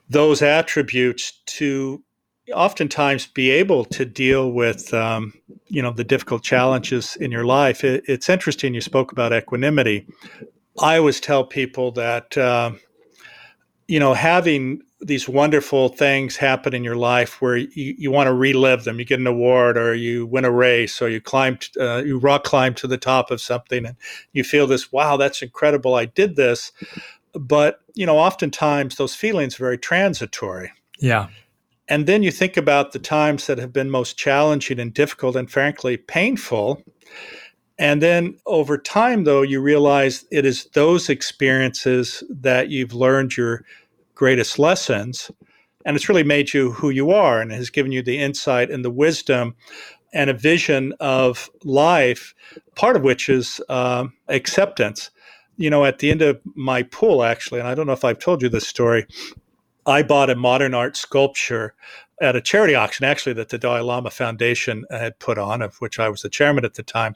[0.10, 2.04] those attributes to
[2.54, 5.34] oftentimes be able to deal with um,
[5.68, 7.84] you know the difficult challenges in your life.
[7.84, 10.08] It, it's interesting you spoke about equanimity.
[10.82, 12.72] I always tell people that uh,
[13.88, 18.34] you know having these wonderful things happen in your life where you, you want to
[18.34, 19.00] relive them.
[19.00, 22.44] You get an award or you win a race or you climb, uh, you rock
[22.44, 23.96] climb to the top of something and
[24.32, 25.96] you feel this, wow, that's incredible.
[25.96, 26.72] I did this.
[27.34, 30.72] But, you know, oftentimes those feelings are very transitory.
[31.00, 31.28] Yeah.
[31.90, 35.52] And then you think about the times that have been most challenging and difficult and
[35.52, 36.82] frankly painful.
[37.78, 43.66] And then over time, though, you realize it is those experiences that you've learned your
[44.16, 45.30] greatest lessons.
[45.86, 48.86] And it's really made you who you are and has given you the insight and
[48.86, 49.56] the wisdom
[50.14, 52.34] and a vision of life,
[52.76, 55.10] part of which is uh, acceptance.
[55.58, 58.20] You know, at the end of my pool, actually, and I don't know if I've
[58.20, 59.06] told you this story,
[59.86, 61.76] I bought a modern art sculpture
[62.22, 66.00] at a charity auction, actually, that the Dalai Lama Foundation had put on, of which
[66.00, 67.16] I was the chairman at the time.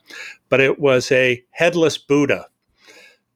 [0.50, 2.48] But it was a headless Buddha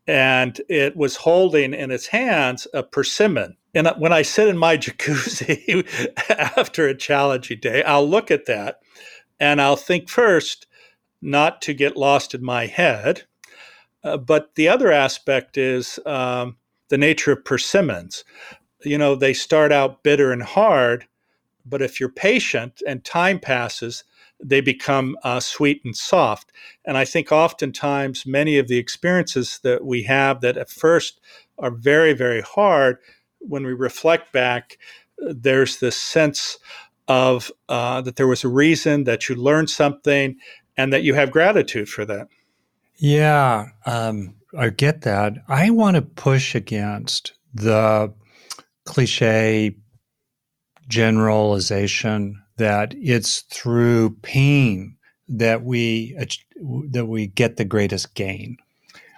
[0.07, 3.55] and it was holding in its hands a persimmon.
[3.73, 5.87] And when I sit in my jacuzzi
[6.29, 8.79] after a challenging day, I'll look at that
[9.39, 10.67] and I'll think first
[11.21, 13.23] not to get lost in my head.
[14.03, 16.57] Uh, but the other aspect is um,
[16.89, 18.23] the nature of persimmons.
[18.83, 21.07] You know, they start out bitter and hard,
[21.65, 24.03] but if you're patient and time passes,
[24.43, 26.51] they become uh, sweet and soft.
[26.85, 31.19] And I think oftentimes many of the experiences that we have that at first
[31.59, 32.97] are very, very hard,
[33.39, 34.77] when we reflect back,
[35.17, 36.57] there's this sense
[37.07, 40.37] of uh, that there was a reason, that you learned something,
[40.77, 42.27] and that you have gratitude for that.
[42.97, 45.33] Yeah, um, I get that.
[45.47, 48.13] I want to push against the
[48.85, 49.75] cliche
[50.87, 56.15] generalization that it's through pain that we
[56.89, 58.57] that we get the greatest gain.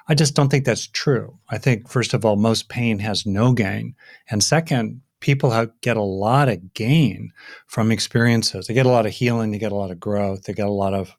[0.07, 1.39] I just don't think that's true.
[1.49, 3.95] I think first of all, most pain has no gain,
[4.29, 7.31] and second, people have, get a lot of gain
[7.65, 8.67] from experiences.
[8.67, 10.71] They get a lot of healing, they get a lot of growth, they get a
[10.71, 11.15] lot of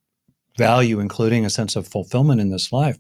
[0.59, 2.99] value, including a sense of fulfillment in this life,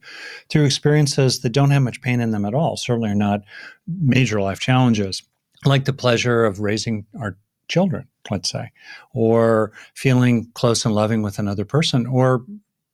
[0.48, 2.76] through experiences that don't have much pain in them at all.
[2.76, 3.42] Certainly are not
[3.86, 5.22] major life challenges,
[5.66, 7.36] like the pleasure of raising our
[7.68, 8.70] children, let's say,
[9.12, 12.44] or feeling close and loving with another person, or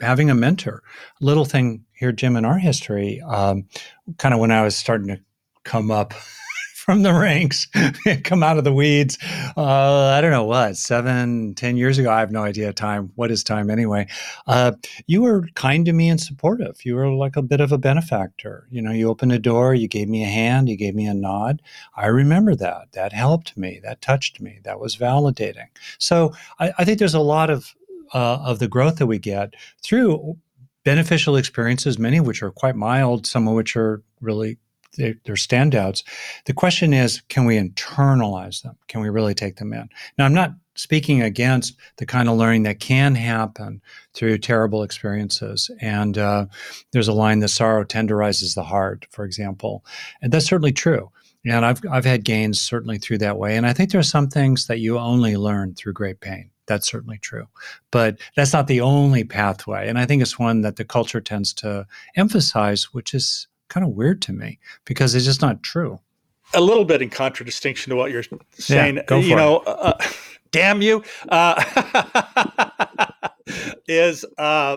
[0.01, 0.83] having a mentor.
[1.21, 3.67] Little thing here, Jim, in our history, um,
[4.19, 5.21] kind of when I was starting to
[5.65, 6.15] come up
[6.91, 7.69] from the ranks,
[8.25, 9.17] come out of the weeds.
[9.57, 12.11] Uh, I don't know what, seven, ten years ago.
[12.11, 13.13] I have no idea time.
[13.15, 14.09] What is time anyway?
[14.49, 14.73] Uh,
[15.07, 16.85] you were kind to me and supportive.
[16.85, 18.67] You were like a bit of a benefactor.
[18.73, 21.15] You know, you opened a door, you gave me a hand, you gave me a
[21.15, 21.63] nod.
[21.95, 22.91] I remember that.
[22.91, 23.79] That helped me.
[23.85, 24.59] That touched me.
[24.65, 25.69] That was validating.
[25.99, 27.73] So I, I think there's a lot of
[28.13, 30.37] uh, of the growth that we get through
[30.85, 34.59] beneficial experiences, many of which are quite mild, some of which are really
[34.97, 36.03] they're, they're standouts.
[36.47, 38.77] The question is, can we internalize them?
[38.89, 39.89] Can we really take them in?
[40.19, 43.83] Now, I'm not speaking against the kind of learning that can happen
[44.15, 45.71] through terrible experiences.
[45.81, 46.47] And uh,
[46.93, 49.85] there's a line that sorrow tenderizes the heart, for example.
[50.23, 51.11] And that's certainly true.
[51.45, 53.57] And I've, I've had gains certainly through that way.
[53.57, 56.51] And I think there are some things that you only learn through great pain.
[56.67, 57.47] That's certainly true.
[57.91, 59.89] But that's not the only pathway.
[59.89, 63.93] And I think it's one that the culture tends to emphasize, which is kind of
[63.93, 65.99] weird to me because it's just not true.
[66.53, 69.01] A little bit in contradistinction to what you're saying.
[69.09, 69.99] Yeah, you know, uh,
[70.51, 71.03] damn you.
[71.29, 71.63] Uh,
[73.89, 74.77] is uh,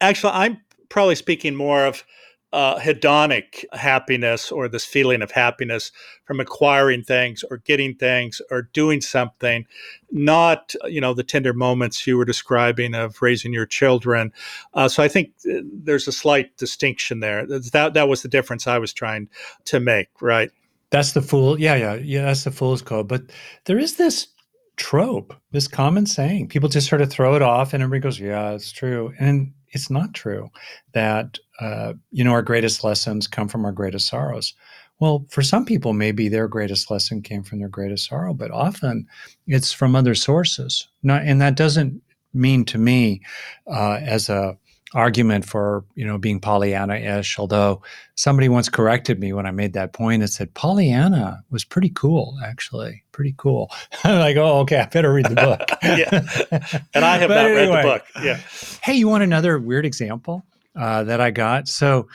[0.00, 2.04] actually, I'm probably speaking more of
[2.52, 5.92] uh, hedonic happiness or this feeling of happiness
[6.24, 9.66] from acquiring things or getting things or doing something,
[10.10, 14.32] not you know the tender moments you were describing of raising your children.
[14.74, 17.46] Uh, so I think uh, there's a slight distinction there.
[17.46, 19.28] That that was the difference I was trying
[19.66, 20.08] to make.
[20.20, 20.50] Right.
[20.90, 21.60] That's the fool.
[21.60, 22.24] Yeah, yeah, yeah.
[22.26, 23.08] That's the fool's code.
[23.08, 23.24] But
[23.66, 24.28] there is this
[24.76, 26.48] trope, this common saying.
[26.48, 29.90] People just sort of throw it off, and everybody goes, "Yeah, it's true." And it's
[29.90, 30.50] not true
[30.92, 34.54] that uh, you know our greatest lessons come from our greatest sorrows.
[35.00, 39.06] Well, for some people, maybe their greatest lesson came from their greatest sorrow, but often
[39.46, 40.88] it's from other sources.
[41.04, 42.02] Not, and that doesn't
[42.34, 43.22] mean to me
[43.68, 44.58] uh, as a
[44.94, 47.38] argument for you know being Pollyanna-ish.
[47.38, 47.82] Although
[48.14, 52.38] somebody once corrected me when I made that point and said Pollyanna was pretty cool,
[52.44, 53.70] actually, pretty cool.
[54.04, 55.68] I'm like, oh, okay, I better read the book.
[55.82, 58.04] yeah, and I have not anyway, read the book.
[58.22, 58.40] Yeah.
[58.82, 60.44] Hey, you want another weird example
[60.76, 61.68] uh, that I got?
[61.68, 62.08] So.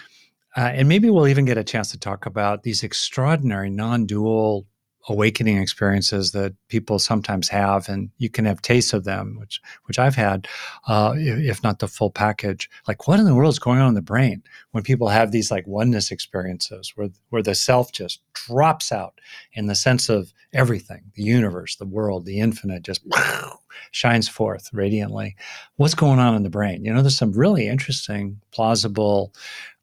[0.56, 4.68] Uh, and maybe we'll even get a chance to talk about these extraordinary non-dual
[5.10, 10.00] awakening experiences that people sometimes have, and you can have tastes of them, which which
[10.00, 10.48] I've had,
[10.88, 12.70] uh, if not the full package.
[12.88, 15.52] Like, what in the world is going on in the brain when people have these
[15.52, 19.20] like oneness experiences, where where the self just drops out
[19.54, 23.60] in the sense of everything, the universe, the world, the infinite, just wow,
[23.92, 25.36] shines forth radiantly.
[25.76, 26.86] What's going on in the brain?
[26.86, 29.34] You know, there's some really interesting, plausible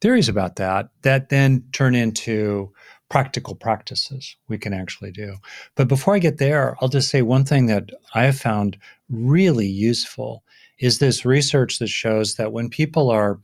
[0.01, 2.73] theories about that that then turn into
[3.11, 5.35] practical practices we can actually do.
[5.75, 8.79] But before I get there, I'll just say one thing that I have found
[9.11, 10.45] really useful
[10.79, 13.39] is this research that shows that when people are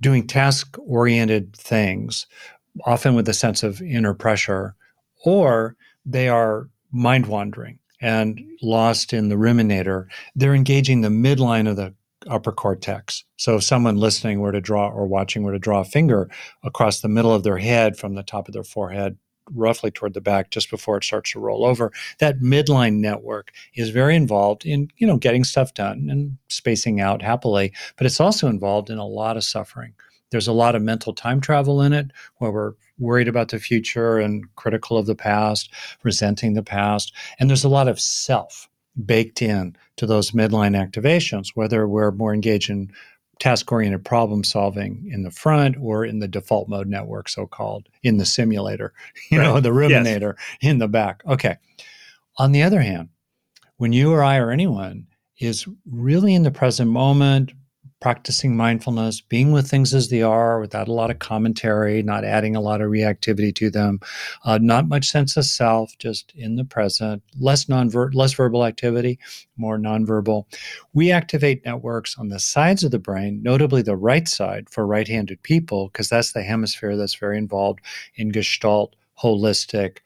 [0.00, 2.26] doing task oriented things,
[2.86, 4.74] often with a sense of inner pressure,
[5.24, 11.76] or they are mind wandering and lost in the ruminator, they're engaging the midline of
[11.76, 11.94] the
[12.28, 13.24] upper cortex.
[13.42, 16.30] So if someone listening were to draw or watching were to draw a finger
[16.62, 19.18] across the middle of their head from the top of their forehead
[19.50, 21.90] roughly toward the back just before it starts to roll over
[22.20, 27.20] that midline network is very involved in you know getting stuff done and spacing out
[27.20, 29.92] happily but it's also involved in a lot of suffering.
[30.30, 34.18] There's a lot of mental time travel in it where we're worried about the future
[34.18, 35.68] and critical of the past
[36.04, 38.68] resenting the past and there's a lot of self
[39.04, 42.92] baked in to those midline activations, whether we're more engaged in
[43.42, 47.88] task oriented problem solving in the front or in the default mode network, so called,
[48.04, 48.92] in the simulator,
[49.30, 49.44] you right.
[49.44, 50.58] know, the ruminator yes.
[50.60, 51.22] in the back.
[51.26, 51.56] Okay.
[52.38, 53.08] On the other hand,
[53.78, 55.08] when you or I or anyone
[55.40, 57.50] is really in the present moment,
[58.02, 62.56] practicing mindfulness, being with things as they are without a lot of commentary, not adding
[62.56, 64.00] a lot of reactivity to them,
[64.44, 69.20] uh, not much sense of self, just in the present, less non less verbal activity,
[69.56, 70.46] more nonverbal.
[70.92, 75.40] We activate networks on the sides of the brain, notably the right side for right-handed
[75.44, 77.82] people, because that's the hemisphere that's very involved
[78.16, 79.98] in Gestalt, holistic,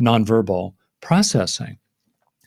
[0.00, 0.72] nonverbal
[1.02, 1.76] processing.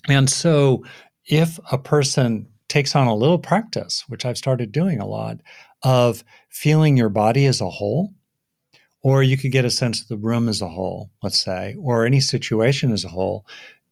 [0.10, 0.84] And so
[1.28, 5.42] if a person takes on a little practice, which I've started doing a lot,
[5.84, 8.14] of feeling your body as a whole.
[9.02, 12.06] Or you could get a sense of the room as a whole, let's say, or
[12.06, 13.46] any situation as a whole.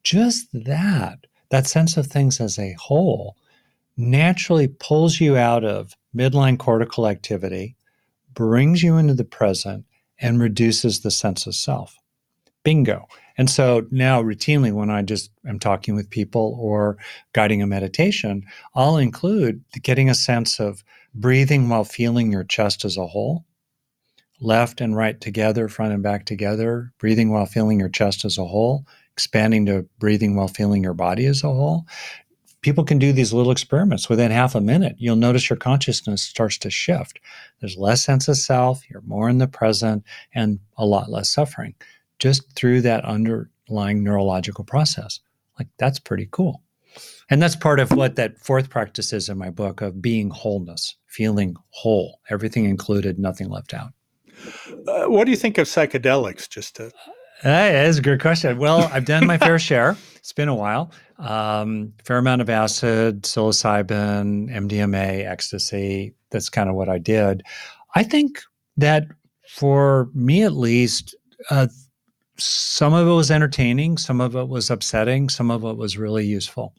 [0.04, 3.38] Just that, that sense of things as a whole,
[3.96, 7.76] naturally pulls you out of midline cortical activity,
[8.34, 9.86] brings you into the present,
[10.20, 11.98] and reduces the sense of self.
[12.64, 13.08] Bingo.
[13.38, 16.98] And so now, routinely, when I just am talking with people or
[17.34, 18.44] guiding a meditation,
[18.76, 20.84] I'll include getting a sense of
[21.16, 23.46] breathing while feeling your chest as a whole,
[24.40, 28.46] left and right together, front and back together, breathing while feeling your chest as a
[28.46, 31.86] whole, expanding to breathing while feeling your body as a whole.
[32.62, 34.96] People can do these little experiments within half a minute.
[34.98, 37.20] You'll notice your consciousness starts to shift.
[37.60, 40.04] There's less sense of self, you're more in the present,
[40.34, 41.76] and a lot less suffering
[42.20, 45.20] just through that underlying neurological process.
[45.58, 46.62] Like that's pretty cool.
[47.30, 50.96] And that's part of what that fourth practice is in my book of being wholeness,
[51.08, 53.94] feeling whole, everything included, nothing left out.
[54.88, 56.50] Uh, what do you think of psychedelics?
[56.50, 56.88] Just to.
[56.88, 56.92] Uh,
[57.44, 58.58] that is a good question.
[58.58, 59.98] Well, I've done my fair share.
[60.16, 60.92] It's been a while.
[61.18, 66.14] Um, fair amount of acid, psilocybin, MDMA, ecstasy.
[66.32, 67.44] That's kind of what I did.
[67.96, 68.42] I think
[68.78, 69.08] that
[69.50, 71.16] for me at least,
[71.50, 71.68] uh,
[72.38, 76.26] some of it was entertaining, some of it was upsetting, some of it was really
[76.26, 76.74] useful.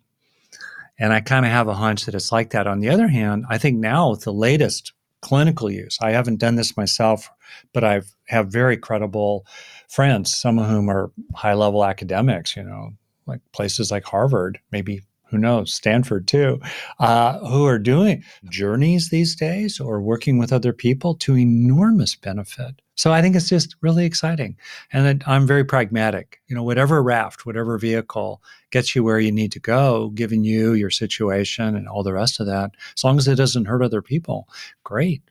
[0.99, 2.67] And I kind of have a hunch that it's like that.
[2.67, 6.55] On the other hand, I think now with the latest clinical use, I haven't done
[6.55, 7.29] this myself,
[7.73, 9.47] but I have very credible
[9.89, 12.91] friends, some of whom are high level academics, you know,
[13.27, 15.03] like places like Harvard, maybe
[15.35, 16.61] who knows, Stanford too,
[17.01, 22.81] uh, who are doing journeys these days or working with other people to enormous benefit.
[22.95, 24.57] So I think it's just really exciting.
[24.93, 26.41] And I'm very pragmatic.
[26.47, 30.75] You know, whatever raft, whatever vehicle gets you where you need to go, given you,
[30.75, 34.03] your situation, and all the rest of that, as long as it doesn't hurt other
[34.03, 34.49] people,
[34.85, 35.23] great.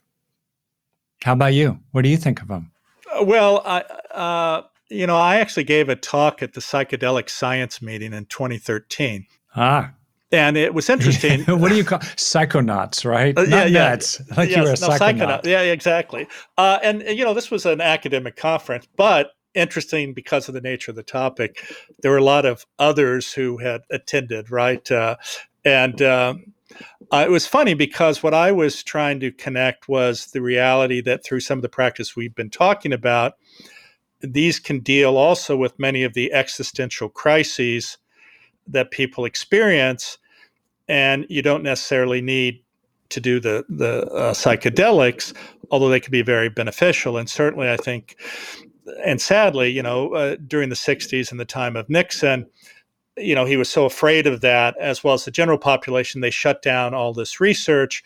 [1.24, 1.80] How about you?
[1.92, 2.72] What do you think of them?
[3.22, 3.80] Well, I,
[4.14, 9.26] uh, you know, I actually gave a talk at the psychedelic science meeting in 2013.
[9.56, 9.94] Ah,
[10.32, 11.42] and it was interesting.
[11.60, 13.38] what do you call psychonauts, right?
[13.38, 15.46] Uh, yeah, yeah, nuts, like yes, you were a no, psychonaut.
[15.46, 16.28] Yeah, exactly.
[16.58, 20.92] Uh, and you know, this was an academic conference, but interesting because of the nature
[20.92, 21.64] of the topic.
[22.02, 24.90] There were a lot of others who had attended, right?
[24.92, 25.18] Uh,
[25.64, 26.54] and um,
[27.12, 31.24] uh, it was funny because what I was trying to connect was the reality that
[31.24, 33.34] through some of the practice we've been talking about,
[34.22, 37.98] these can deal also with many of the existential crises
[38.68, 40.18] that people experience
[40.88, 42.62] and you don't necessarily need
[43.10, 45.34] to do the the uh, psychedelics,
[45.72, 47.18] although they can be very beneficial.
[47.18, 48.18] And certainly, I think,
[49.06, 52.48] and sadly, you know, uh, during the '60s and the time of Nixon,
[53.18, 56.32] you know, he was so afraid of that, as well as the general population, they
[56.32, 58.04] shut down all this research.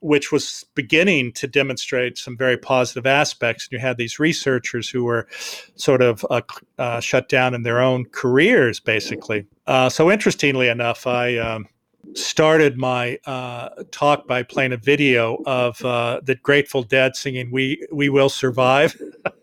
[0.00, 3.66] Which was beginning to demonstrate some very positive aspects.
[3.66, 5.26] And you had these researchers who were
[5.74, 6.42] sort of uh,
[6.78, 9.46] uh shut down in their own careers, basically.
[9.66, 11.66] Uh, so, interestingly enough, I um,
[12.14, 17.86] started my uh, talk by playing a video of uh, the Grateful Dead singing "We
[17.92, 19.00] We Will Survive,"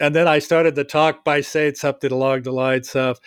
[0.00, 3.20] and then I started the talk by saying something along the lines of,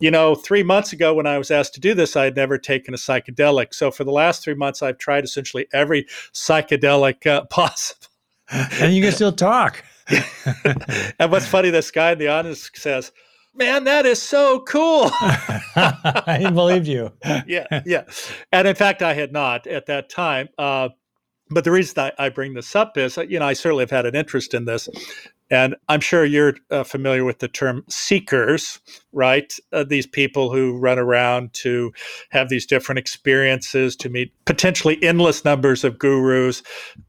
[0.00, 2.58] "You know, three months ago when I was asked to do this, I had never
[2.58, 3.74] taken a psychedelic.
[3.74, 8.08] So for the last three months, I've tried essentially every psychedelic uh, possible."
[8.50, 9.82] and you can still talk.
[11.18, 13.10] and what's funny, this guy in the audience says
[13.54, 15.10] man, that is so cool.
[16.38, 17.12] he believed you.
[17.46, 18.04] yeah, yeah.
[18.52, 20.48] And in fact, I had not at that time.
[20.58, 20.90] Uh,
[21.50, 24.06] but the reason I, I, bring this up is, you know, I certainly have had
[24.06, 24.88] an interest in this.
[25.54, 28.80] And I'm sure you're uh, familiar with the term seekers,
[29.12, 29.54] right?
[29.72, 31.92] Uh, these people who run around to
[32.30, 36.64] have these different experiences, to meet potentially endless numbers of gurus,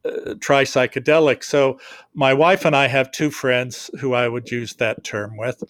[0.05, 1.45] uh, try psychedelics.
[1.45, 1.79] So,
[2.13, 5.63] my wife and I have two friends who I would use that term with.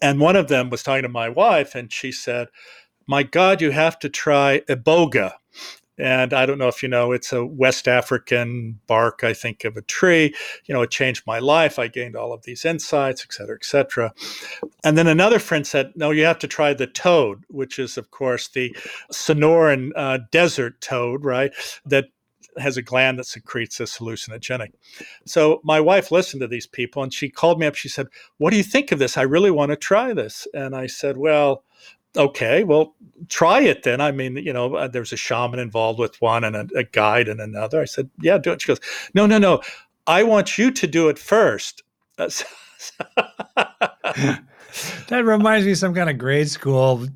[0.00, 2.48] And one of them was talking to my wife, and she said,
[3.06, 5.32] My God, you have to try iboga.
[5.98, 9.76] And I don't know if you know, it's a West African bark, I think, of
[9.76, 10.34] a tree.
[10.66, 11.78] You know, it changed my life.
[11.78, 14.12] I gained all of these insights, et cetera, et cetera.
[14.84, 18.10] And then another friend said, No, you have to try the toad, which is, of
[18.10, 18.76] course, the
[19.12, 21.52] Sonoran uh, desert toad, right?
[21.84, 22.06] That
[22.58, 24.72] has a gland that secretes this hallucinogenic.
[25.26, 27.74] So my wife listened to these people and she called me up.
[27.74, 28.06] She said,
[28.38, 29.16] What do you think of this?
[29.16, 30.46] I really want to try this.
[30.54, 31.64] And I said, Well,
[32.16, 32.94] okay, well,
[33.28, 34.00] try it then.
[34.00, 37.28] I mean, you know, uh, there's a shaman involved with one and a, a guide
[37.28, 37.80] and another.
[37.80, 38.62] I said, Yeah, do it.
[38.62, 38.80] She goes,
[39.14, 39.62] No, no, no.
[40.06, 41.82] I want you to do it first.
[42.16, 42.44] that
[45.10, 47.06] reminds me of some kind of grade school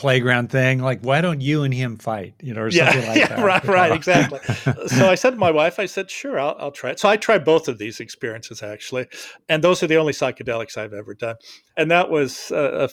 [0.00, 3.18] playground thing like why don't you and him fight you know or yeah, something like
[3.18, 4.38] yeah, that right right exactly
[4.86, 7.18] so i said to my wife i said sure I'll, I'll try it so i
[7.18, 9.08] tried both of these experiences actually
[9.50, 11.36] and those are the only psychedelics i've ever done
[11.76, 12.88] and that was a,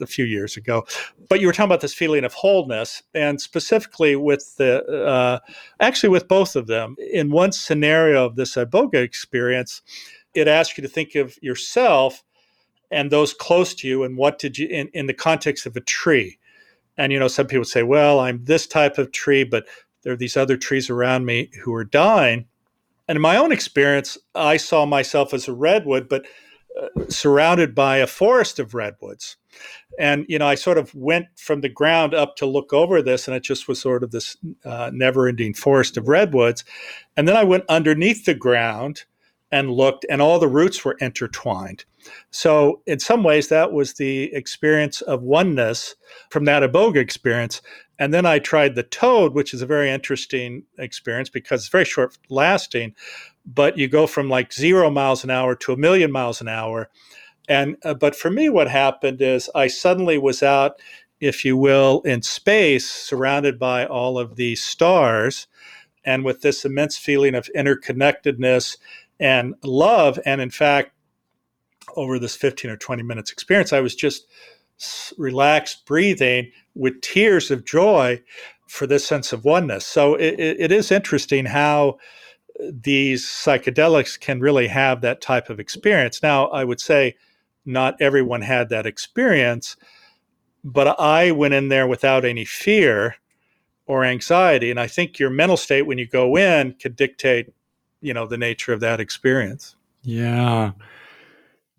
[0.00, 0.84] a few years ago
[1.28, 5.38] but you were talking about this feeling of wholeness and specifically with the uh,
[5.80, 6.96] actually with both of them.
[7.12, 9.82] In one scenario of this iboga experience
[10.34, 12.22] it asks you to think of yourself
[12.90, 15.80] and those close to you and what did you in, in the context of a
[15.80, 16.38] tree.
[16.96, 19.66] And you know some people say well i'm this type of tree but
[20.02, 22.46] there are these other trees around me who are dying.
[23.08, 26.26] And in my own experience i saw myself as a redwood but
[26.80, 29.38] uh, surrounded by a forest of redwoods
[29.98, 33.26] and you know i sort of went from the ground up to look over this
[33.26, 36.64] and it just was sort of this uh, never ending forest of redwoods
[37.16, 39.04] and then i went underneath the ground
[39.52, 41.84] and looked, and all the roots were intertwined.
[42.30, 45.94] So, in some ways, that was the experience of oneness
[46.30, 47.62] from that iboga experience.
[47.98, 51.84] And then I tried the toad, which is a very interesting experience because it's very
[51.84, 52.94] short lasting,
[53.46, 56.90] but you go from like zero miles an hour to a million miles an hour.
[57.48, 60.80] And uh, but for me, what happened is I suddenly was out,
[61.20, 65.46] if you will, in space, surrounded by all of these stars,
[66.04, 68.76] and with this immense feeling of interconnectedness
[69.20, 70.18] and love.
[70.26, 70.92] And in fact,
[71.96, 74.26] over this 15 or 20 minutes experience, I was just
[75.16, 78.20] relaxed, breathing with tears of joy
[78.68, 79.86] for this sense of oneness.
[79.86, 81.98] So it, it is interesting how
[82.60, 86.22] these psychedelics can really have that type of experience.
[86.22, 87.16] Now, I would say
[87.66, 89.76] not everyone had that experience,
[90.64, 93.16] but I went in there without any fear
[93.86, 94.70] or anxiety.
[94.70, 97.52] And I think your mental state when you go in could dictate,
[98.00, 99.76] you know, the nature of that experience.
[100.02, 100.72] Yeah.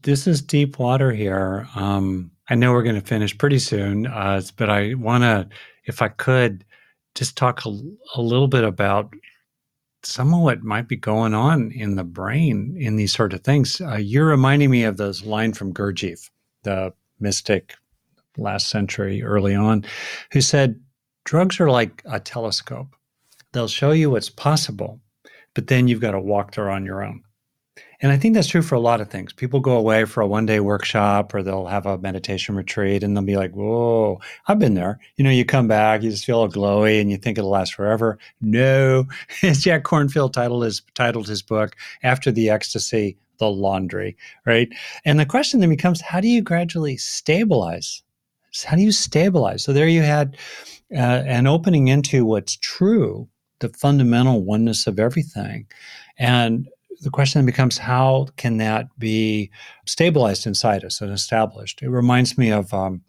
[0.03, 1.67] This is deep water here.
[1.75, 5.49] Um, I know we're going to finish pretty soon, uh, but I want to,
[5.85, 6.63] if I could,
[7.15, 7.69] just talk a,
[8.15, 9.13] a little bit about
[10.07, 13.81] some of what might be going on in the brain in these sort of things.
[13.81, 16.29] Uh, you're reminding me of this line from Gurdjieff,
[16.63, 17.75] the mystic
[18.37, 19.83] last century, early on,
[20.31, 20.79] who said,
[21.25, 22.95] Drugs are like a telescope.
[23.51, 25.01] They'll show you what's possible,
[25.53, 27.23] but then you've got to walk there on your own.
[27.99, 29.33] And I think that's true for a lot of things.
[29.33, 33.15] People go away for a one day workshop or they'll have a meditation retreat and
[33.15, 34.99] they'll be like, whoa, I've been there.
[35.15, 37.73] You know, you come back, you just feel all glowy and you think it'll last
[37.73, 38.19] forever.
[38.39, 39.05] No.
[39.43, 44.69] As Jack Kornfield titled his, titled his book, After the Ecstasy, The Laundry, right?
[45.03, 48.03] And the question then becomes how do you gradually stabilize?
[48.63, 49.63] How do you stabilize?
[49.63, 50.37] So there you had
[50.93, 53.27] uh, an opening into what's true,
[53.59, 55.65] the fundamental oneness of everything.
[56.17, 56.67] And
[57.01, 59.51] the question then becomes how can that be
[59.85, 61.81] stabilized inside us and established?
[61.81, 63.01] It reminds me of um,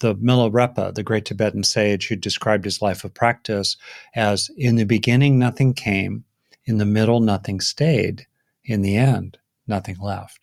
[0.00, 3.76] the Milarepa, the great Tibetan sage who described his life of practice
[4.14, 6.24] as in the beginning, nothing came,
[6.64, 8.26] in the middle, nothing stayed,
[8.64, 10.40] in the end, nothing left.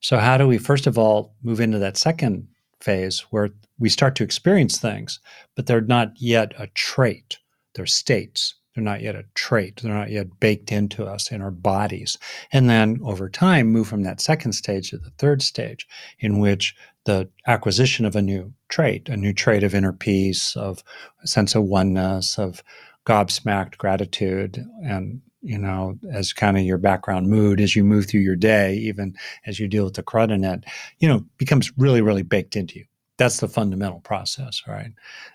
[0.00, 2.48] So, how do we, first of all, move into that second
[2.80, 5.20] phase where we start to experience things,
[5.54, 7.38] but they're not yet a trait,
[7.74, 8.54] they're states?
[8.74, 9.80] They're not yet a trait.
[9.82, 12.18] They're not yet baked into us in our bodies.
[12.52, 15.86] And then over time, move from that second stage to the third stage,
[16.18, 20.82] in which the acquisition of a new trait, a new trait of inner peace, of
[21.24, 22.62] sense of oneness, of
[23.06, 28.22] gobsmacked gratitude, and you know, as kind of your background mood as you move through
[28.22, 29.14] your day, even
[29.44, 30.64] as you deal with the crud in it,
[31.00, 32.86] you know, becomes really, really baked into you
[33.16, 34.92] that's the fundamental process, right?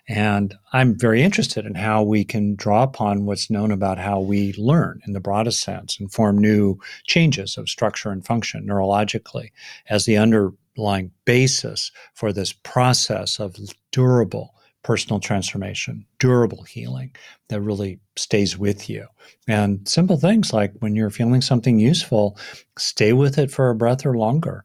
[0.07, 4.53] And I'm very interested in how we can draw upon what's known about how we
[4.53, 9.51] learn in the broadest sense and form new changes of structure and function neurologically
[9.89, 13.55] as the underlying basis for this process of
[13.91, 14.53] durable
[14.83, 17.13] personal transformation, durable healing
[17.49, 19.05] that really stays with you.
[19.47, 22.37] And simple things like when you're feeling something useful,
[22.77, 24.63] stay with it for a breath or longer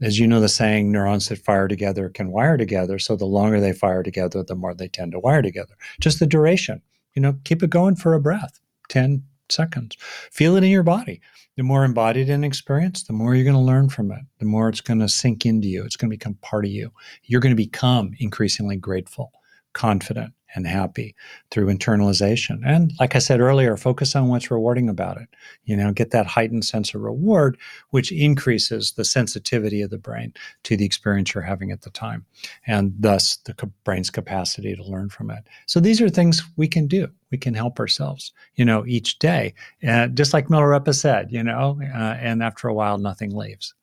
[0.00, 2.98] as you know, the saying, neurons that fire together can wire together.
[2.98, 5.74] So the longer they fire together, the more they tend to wire together.
[6.00, 6.82] Just the duration,
[7.14, 9.96] you know, keep it going for a breath, 10 seconds.
[10.30, 11.20] Feel it in your body.
[11.56, 14.68] The more embodied and experienced, the more you're going to learn from it, the more
[14.68, 15.84] it's going to sink into you.
[15.84, 16.92] It's going to become part of you.
[17.24, 19.32] You're going to become increasingly grateful,
[19.72, 21.14] confident, and happy
[21.50, 22.60] through internalization.
[22.66, 25.28] And like I said earlier, focus on what's rewarding about it.
[25.64, 27.58] You know, get that heightened sense of reward,
[27.90, 30.32] which increases the sensitivity of the brain
[30.64, 32.24] to the experience you're having at the time,
[32.66, 33.54] and thus the
[33.84, 35.46] brain's capacity to learn from it.
[35.66, 37.08] So these are things we can do.
[37.30, 39.54] We can help ourselves, you know, each day.
[39.86, 43.74] Uh, just like Milarepa said, you know, uh, and after a while, nothing leaves.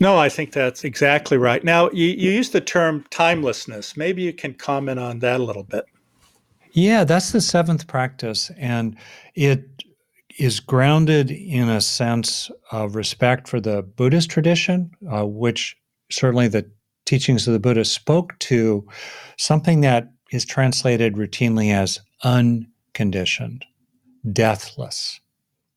[0.00, 1.64] No, I think that's exactly right.
[1.64, 3.96] Now, you, you use the term timelessness.
[3.96, 5.86] Maybe you can comment on that a little bit.
[6.72, 8.50] Yeah, that's the seventh practice.
[8.56, 8.96] And
[9.34, 9.64] it
[10.38, 15.76] is grounded in a sense of respect for the Buddhist tradition, uh, which
[16.10, 16.70] certainly the
[17.04, 18.86] teachings of the Buddha spoke to
[19.36, 23.64] something that is translated routinely as unconditioned,
[24.32, 25.20] deathless,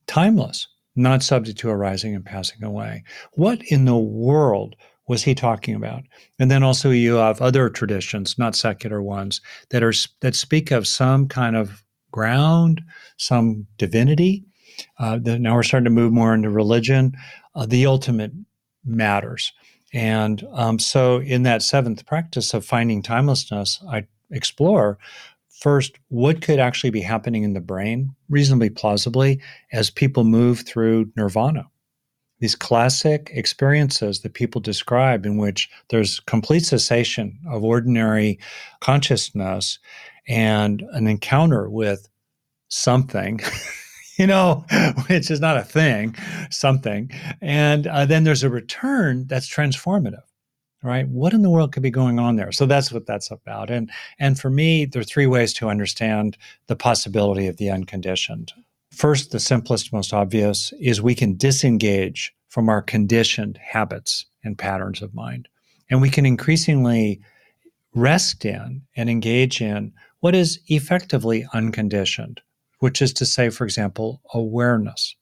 [0.05, 3.03] timeless not subject to arising and passing away.
[3.33, 4.75] What in the world
[5.07, 6.03] was he talking about?
[6.39, 10.87] And then also you have other traditions, not secular ones, that are that speak of
[10.87, 12.81] some kind of ground,
[13.17, 14.43] some divinity.
[14.99, 17.13] Uh, now we're starting to move more into religion.
[17.55, 18.31] Uh, the ultimate
[18.85, 19.51] matters.
[19.93, 24.97] And um, so, in that seventh practice of finding timelessness, I explore
[25.61, 29.39] First, what could actually be happening in the brain, reasonably plausibly,
[29.71, 31.67] as people move through nirvana?
[32.39, 38.39] These classic experiences that people describe, in which there's complete cessation of ordinary
[38.79, 39.77] consciousness
[40.27, 42.09] and an encounter with
[42.69, 43.39] something.
[44.17, 44.65] you know,
[45.07, 46.15] which is not a thing,
[46.49, 47.11] something.
[47.39, 50.23] And uh, then there's a return that's transformative
[50.83, 51.07] right?
[51.07, 52.51] What in the world could be going on there?
[52.51, 53.69] So that's what that's about.
[53.69, 58.53] And and for me there are three ways to understand the possibility of the unconditioned.
[58.91, 65.01] First the simplest most obvious is we can disengage from our conditioned habits and patterns
[65.01, 65.47] of mind.
[65.89, 67.21] And we can increasingly
[67.93, 72.41] rest in and engage in what is effectively unconditioned
[72.81, 75.15] which is to say for example awareness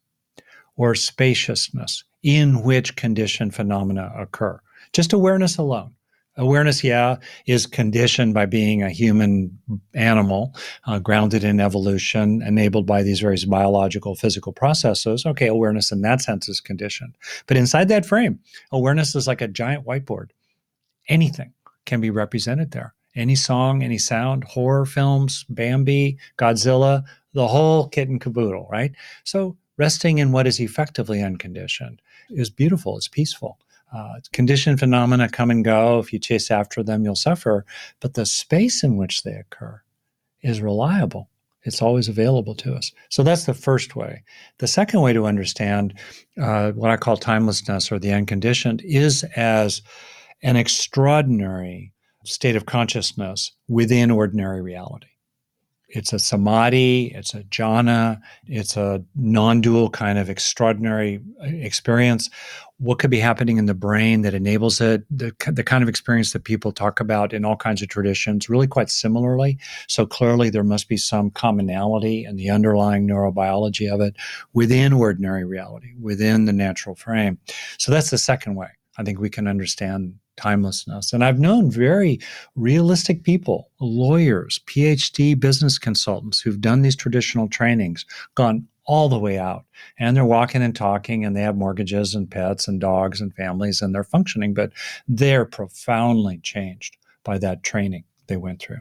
[0.75, 4.59] or spaciousness in which conditioned phenomena occur
[4.99, 5.93] just awareness alone
[6.39, 9.59] Awareness, yeah, is conditioned by being a human
[9.93, 15.25] animal, uh, grounded in evolution, enabled by these various biological, physical processes.
[15.25, 17.17] Okay, awareness in that sense is conditioned.
[17.45, 18.39] But inside that frame,
[18.71, 20.29] awareness is like a giant whiteboard.
[21.09, 21.51] Anything
[21.85, 22.93] can be represented there.
[23.15, 28.93] Any song, any sound, horror films, Bambi, Godzilla, the whole kit and caboodle, right?
[29.25, 33.59] So resting in what is effectively unconditioned is beautiful, it's peaceful.
[33.93, 35.99] Uh, conditioned phenomena come and go.
[35.99, 37.65] If you chase after them, you'll suffer.
[37.99, 39.81] But the space in which they occur
[40.41, 41.29] is reliable.
[41.63, 42.91] It's always available to us.
[43.09, 44.23] So that's the first way.
[44.59, 45.93] The second way to understand
[46.41, 49.81] uh, what I call timelessness or the unconditioned is as
[50.41, 51.91] an extraordinary
[52.23, 55.07] state of consciousness within ordinary reality.
[55.89, 62.29] It's a samadhi, it's a jhana, it's a non dual kind of extraordinary uh, experience.
[62.77, 65.03] What could be happening in the brain that enables it?
[65.09, 68.67] The, the kind of experience that people talk about in all kinds of traditions, really
[68.67, 69.57] quite similarly.
[69.87, 74.15] So clearly, there must be some commonality in the underlying neurobiology of it
[74.53, 77.39] within ordinary reality, within the natural frame.
[77.79, 81.11] So that's the second way I think we can understand timelessness.
[81.11, 82.19] And I've known very
[82.55, 89.37] realistic people, lawyers, PhD business consultants who've done these traditional trainings, gone all the way
[89.37, 89.65] out.
[89.99, 93.81] And they're walking and talking, and they have mortgages and pets and dogs and families,
[93.81, 94.71] and they're functioning, but
[95.07, 98.79] they're profoundly changed by that training they went through.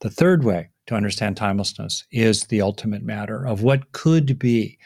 [0.00, 4.78] The third way to understand timelessness is the ultimate matter of what could be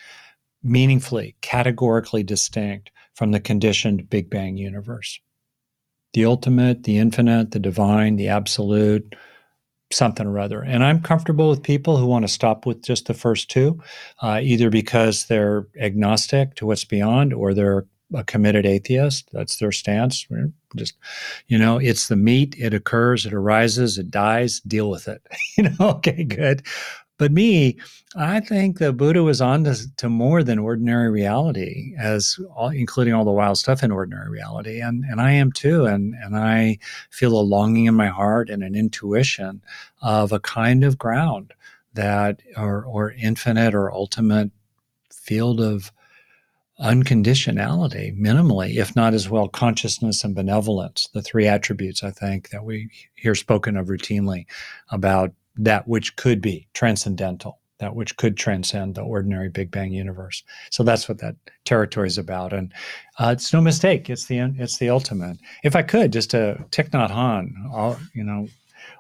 [0.63, 5.21] meaningfully, categorically distinct from the conditioned Big Bang universe
[6.13, 9.15] the ultimate, the infinite, the divine, the absolute,
[9.93, 10.63] something or other.
[10.63, 13.81] And I'm comfortable with people who want to stop with just the first two,
[14.23, 19.29] uh, either because they're agnostic to what's beyond or they're a committed atheist.
[19.33, 20.27] That's their stance.
[20.77, 20.95] Just,
[21.49, 25.23] you know, it's the meat, it occurs, it arises, it dies, deal with it.
[25.57, 26.63] you know, okay, good.
[27.21, 27.77] But me,
[28.17, 33.13] I think the Buddha was on to, to more than ordinary reality, as all, including
[33.13, 36.79] all the wild stuff in ordinary reality, and and I am too, and and I
[37.11, 39.61] feel a longing in my heart and an intuition
[40.01, 41.53] of a kind of ground
[41.93, 44.51] that, or or infinite or ultimate
[45.13, 45.93] field of
[46.81, 52.65] unconditionality minimally if not as well consciousness and benevolence the three attributes i think that
[52.65, 54.47] we hear spoken of routinely
[54.91, 60.43] about that which could be transcendental, that which could transcend the ordinary Big Bang universe.
[60.71, 62.73] So that's what that territory is about, and
[63.19, 64.09] uh, it's no mistake.
[64.11, 65.39] It's the it's the ultimate.
[65.65, 68.49] If I could, just to Thich Nhat Hanh, all, you know,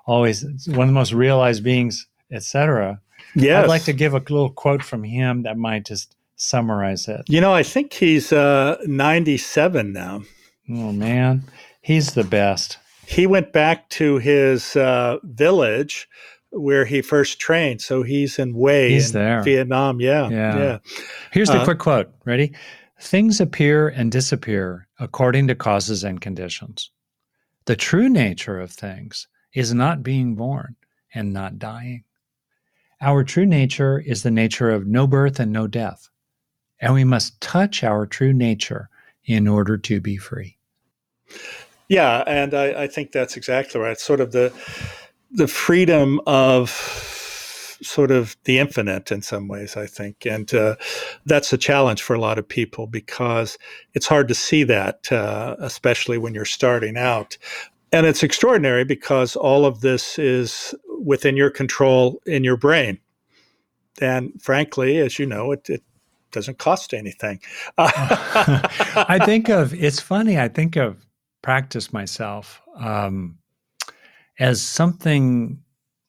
[0.07, 3.01] always one of the most realized beings, etc.
[3.35, 7.23] Yeah, I'd like to give a little quote from him that might just summarize it.
[7.29, 10.23] You know, I think he's uh, 97 now.
[10.69, 11.45] Oh man,
[11.83, 12.79] he's the best.
[13.07, 16.09] He went back to his uh, village
[16.53, 17.81] where he first trained.
[17.81, 19.43] So he's in Hue he's in there.
[19.43, 20.01] Vietnam.
[20.01, 20.29] Yeah.
[20.29, 20.59] Yeah.
[20.59, 20.79] yeah.
[21.33, 22.13] Here's the uh, quick quote.
[22.25, 22.53] Ready?
[23.01, 26.91] Things appear and disappear according to causes and conditions.
[27.65, 30.77] The true nature of things is not being born
[31.15, 32.05] and not dying.
[33.01, 36.09] Our true nature is the nature of no birth and no death.
[36.81, 38.89] And we must touch our true nature
[39.25, 40.59] in order to be free.
[41.89, 43.99] Yeah, and I, I think that's exactly right.
[43.99, 44.53] Sort of the
[45.33, 46.71] the freedom of
[47.83, 50.27] sort of the infinite in some ways, I think.
[50.27, 50.77] And uh,
[51.25, 53.59] that's a challenge for a lot of people because
[53.95, 57.39] it's hard to see that, uh, especially when you're starting out.
[57.93, 62.99] And it's extraordinary because all of this is within your control in your brain.
[64.01, 65.83] And frankly, as you know, it, it
[66.31, 67.41] doesn't cost anything.
[67.79, 71.05] I think of, it's funny, I think of
[71.43, 72.63] practice myself.
[72.77, 73.40] Um,
[74.41, 75.63] as something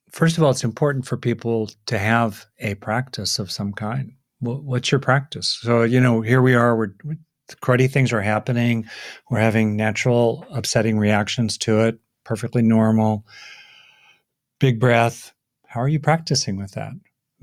[0.09, 4.13] first of all it's important for people to have a practice of some kind.
[4.39, 5.59] What's your practice?
[5.61, 6.93] So you know here we are we're,
[7.61, 8.89] cruddy things are happening.
[9.29, 13.25] We're having natural upsetting reactions to it perfectly normal.
[14.59, 15.33] Big breath.
[15.67, 16.93] How are you practicing with that?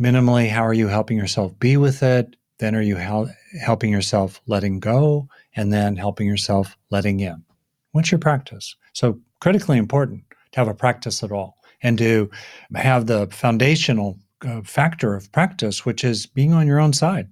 [0.01, 2.35] Minimally how are you helping yourself be with it?
[2.59, 7.45] Then are you hel- helping yourself letting go and then helping yourself letting in.
[7.93, 8.75] What's your practice?
[8.95, 12.31] So critically important to have a practice at all and to
[12.75, 17.29] have the foundational uh, factor of practice, which is being on your own side,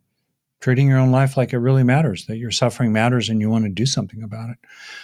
[0.60, 3.64] treating your own life like it really matters, that your suffering matters and you want
[3.64, 4.58] to do something about it.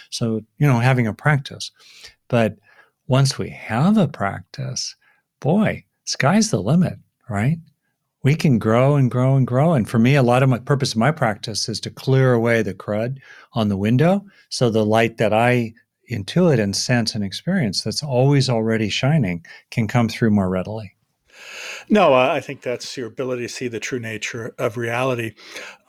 [0.09, 1.71] So, you know, having a practice.
[2.27, 2.57] But
[3.07, 4.95] once we have a practice,
[5.39, 6.97] boy, sky's the limit,
[7.29, 7.57] right?
[8.23, 9.73] We can grow and grow and grow.
[9.73, 12.61] And for me, a lot of my purpose of my practice is to clear away
[12.61, 13.17] the crud
[13.51, 15.73] on the window so the light that I
[16.13, 20.95] intuit and sense and experience that's always already shining can come through more readily.
[21.89, 25.33] No, I think that's your ability to see the true nature of reality.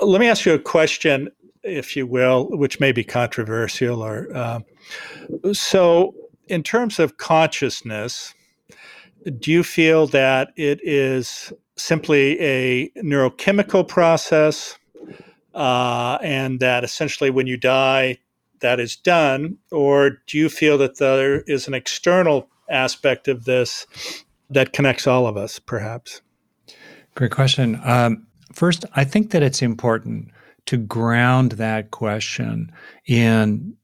[0.00, 1.30] Let me ask you a question,
[1.62, 4.02] if you will, which may be controversial.
[4.02, 4.60] Or uh,
[5.52, 6.14] so,
[6.48, 8.34] in terms of consciousness,
[9.38, 14.78] do you feel that it is simply a neurochemical process,
[15.54, 18.18] uh, and that essentially when you die,
[18.64, 23.86] that is done, or do you feel that there is an external aspect of this
[24.48, 26.22] that connects all of us, perhaps?
[27.14, 27.78] Great question.
[27.84, 30.30] Um, first, I think that it's important
[30.64, 32.72] to ground that question
[33.06, 33.76] in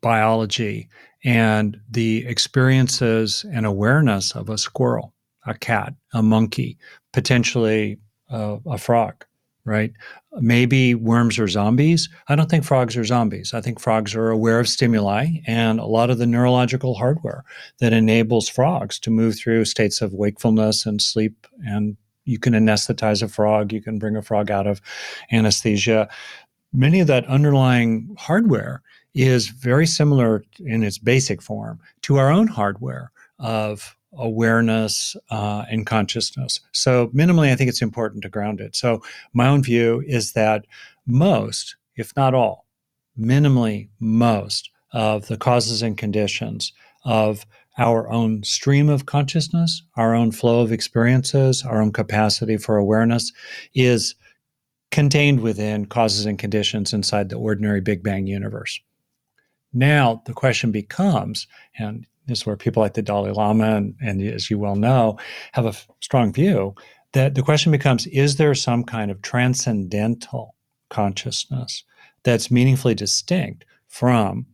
[0.00, 0.88] biology
[1.22, 5.12] and the experiences and awareness of a squirrel,
[5.46, 6.78] a cat, a monkey,
[7.12, 7.98] potentially
[8.30, 9.26] uh, a frog,
[9.64, 9.92] right?
[10.40, 12.08] Maybe worms are zombies.
[12.28, 13.54] I don't think frogs are zombies.
[13.54, 17.44] I think frogs are aware of stimuli and a lot of the neurological hardware
[17.78, 21.46] that enables frogs to move through states of wakefulness and sleep.
[21.64, 24.80] And you can anesthetize a frog, you can bring a frog out of
[25.30, 26.08] anesthesia.
[26.72, 28.82] Many of that underlying hardware
[29.14, 35.86] is very similar in its basic form to our own hardware of awareness uh, and
[35.86, 36.60] consciousness.
[36.72, 38.76] So, minimally, I think it's important to ground it.
[38.76, 39.02] So,
[39.32, 40.66] my own view is that
[41.06, 42.66] most, if not all,
[43.18, 46.72] minimally most of the causes and conditions
[47.04, 47.46] of
[47.78, 53.32] our own stream of consciousness, our own flow of experiences, our own capacity for awareness
[53.74, 54.14] is
[54.90, 58.78] contained within causes and conditions inside the ordinary Big Bang universe.
[59.72, 61.46] Now, the question becomes,
[61.78, 65.18] and is where people like the Dalai Lama and, and as you well know,
[65.52, 66.74] have a f- strong view
[67.12, 70.54] that the question becomes is there some kind of transcendental
[70.90, 71.84] consciousness
[72.24, 74.46] that's meaningfully distinct from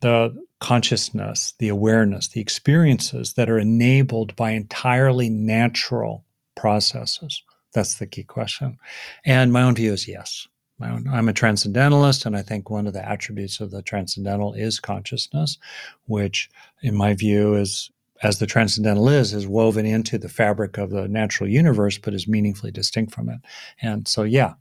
[0.00, 6.24] the consciousness, the awareness, the experiences that are enabled by entirely natural
[6.54, 7.42] processes?
[7.74, 8.78] That's the key question.
[9.24, 10.48] And my own view is yes.
[10.80, 15.58] I'm a transcendentalist, and I think one of the attributes of the transcendental is consciousness,
[16.06, 16.50] which,
[16.82, 17.90] in my view, is
[18.22, 22.28] as the transcendental is, is woven into the fabric of the natural universe, but is
[22.28, 23.40] meaningfully distinct from it.
[23.82, 24.54] And so, yeah,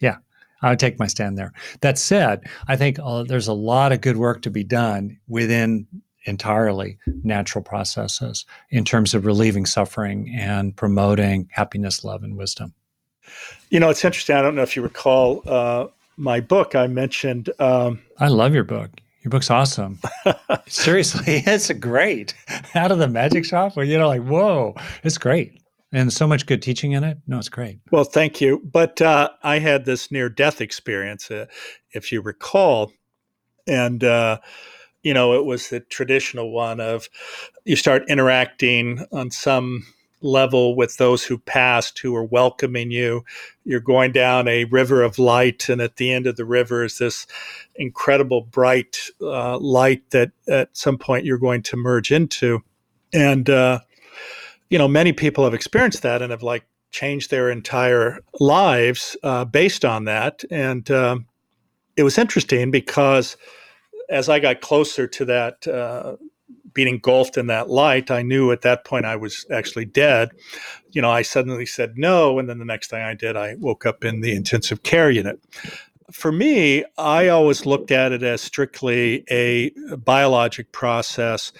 [0.00, 0.16] yeah,
[0.62, 1.52] I would take my stand there.
[1.80, 5.86] That said, I think uh, there's a lot of good work to be done within
[6.24, 12.72] entirely natural processes in terms of relieving suffering and promoting happiness, love, and wisdom.
[13.70, 14.36] You know, it's interesting.
[14.36, 16.74] I don't know if you recall uh, my book.
[16.74, 17.50] I mentioned.
[17.58, 18.90] Um, I love your book.
[19.22, 19.98] Your book's awesome.
[20.66, 22.34] Seriously, it's great.
[22.74, 25.60] Out of the magic shop, where you know, like, whoa, it's great.
[25.92, 27.18] And so much good teaching in it.
[27.26, 27.78] No, it's great.
[27.92, 28.60] Well, thank you.
[28.64, 31.46] But uh, I had this near death experience, uh,
[31.92, 32.92] if you recall.
[33.68, 34.40] And, uh,
[35.04, 37.08] you know, it was the traditional one of
[37.64, 39.86] you start interacting on some
[40.24, 43.24] level with those who passed who are welcoming you.
[43.64, 46.98] You're going down a river of light, and at the end of the river is
[46.98, 47.26] this
[47.76, 52.62] incredible bright uh, light that at some point you're going to merge into.
[53.12, 53.80] And, uh,
[54.70, 59.44] you know, many people have experienced that and have like changed their entire lives uh,
[59.44, 60.42] based on that.
[60.50, 61.26] And um,
[61.96, 63.36] it was interesting because
[64.08, 66.16] as I got closer to that uh,
[66.74, 70.30] being engulfed in that light, I knew at that point I was actually dead.
[70.92, 72.38] You know, I suddenly said no.
[72.38, 75.40] And then the next thing I did, I woke up in the intensive care unit.
[76.12, 81.52] For me, I always looked at it as strictly a biologic process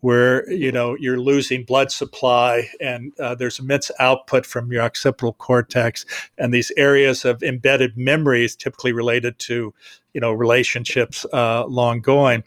[0.00, 5.34] where you know you're losing blood supply and uh, there's immense output from your occipital
[5.34, 6.04] cortex
[6.38, 9.74] and these areas of embedded memories typically related to
[10.14, 12.42] you know relationships uh, long going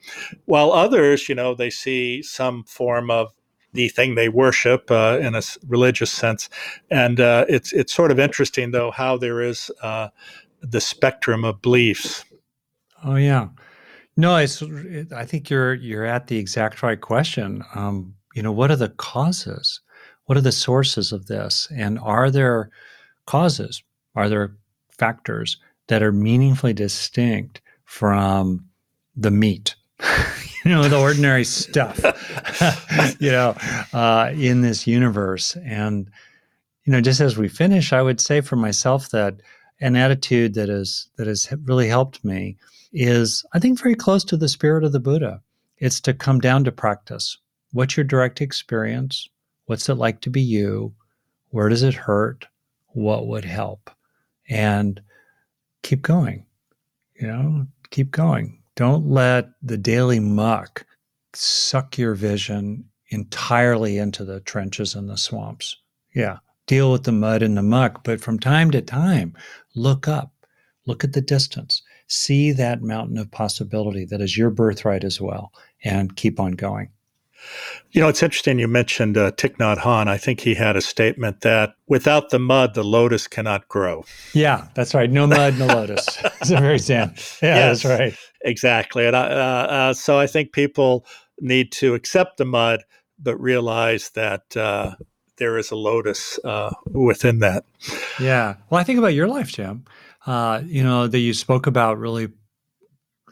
[0.46, 3.32] while others you know they see some form of
[3.74, 6.50] the thing they worship uh, in a religious sense
[6.92, 10.10] and uh, it's it's sort of interesting though how there is uh,
[10.62, 12.26] the spectrum of beliefs
[13.04, 13.48] oh yeah
[14.16, 14.62] no, it's,
[15.12, 17.64] I think you're you're at the exact right question.
[17.74, 19.82] Um, you know, what are the causes?
[20.26, 21.68] What are the sources of this?
[21.76, 22.70] And are there
[23.26, 23.84] causes?
[24.16, 24.56] Are there
[24.90, 25.58] factors
[25.88, 28.66] that are meaningfully distinct from
[29.16, 29.76] the meat?
[30.66, 32.00] you know, the ordinary stuff.
[33.20, 33.56] you know,
[33.94, 36.10] uh, in this universe, and
[36.86, 39.36] you know, just as we finish, I would say for myself that
[39.80, 42.58] an attitude that is that has really helped me
[42.92, 45.42] is, I think, very close to the spirit of the Buddha.
[45.78, 47.38] It's to come down to practice.
[47.72, 49.28] What's your direct experience?
[49.66, 50.94] What's it like to be you?
[51.50, 52.48] Where does it hurt?
[52.90, 53.90] What would help?
[54.50, 55.02] And
[55.84, 56.46] keep going.
[57.16, 58.62] You know, keep going.
[58.76, 60.86] Don't let the daily muck
[61.34, 65.78] suck your vision entirely into the trenches and the swamps.
[66.16, 69.36] Yeah, deal with the mud and the muck, but from time to time,
[69.76, 70.32] look up,
[70.86, 75.52] look at the distance, see that mountain of possibility that is your birthright as well,
[75.84, 76.90] and keep on going.
[77.92, 80.08] You know, it's interesting you mentioned uh, Thich Nhat Hanh.
[80.08, 84.04] I think he had a statement that without the mud, the lotus cannot grow.
[84.34, 85.12] Yeah, that's right.
[85.12, 86.06] No mud, no lotus.
[86.42, 87.14] It's a very Zen.
[87.42, 88.18] Yeah, yes, that's right.
[88.44, 89.06] Exactly.
[89.06, 91.06] And I, uh, uh, so I think people
[91.40, 92.84] need to accept the mud,
[93.18, 94.96] but realize that uh,
[95.38, 97.66] there is a lotus uh, within that.
[98.20, 98.56] Yeah.
[98.70, 99.86] Well, I think about your life, Jim.
[100.26, 102.30] Uh, you know, that you spoke about really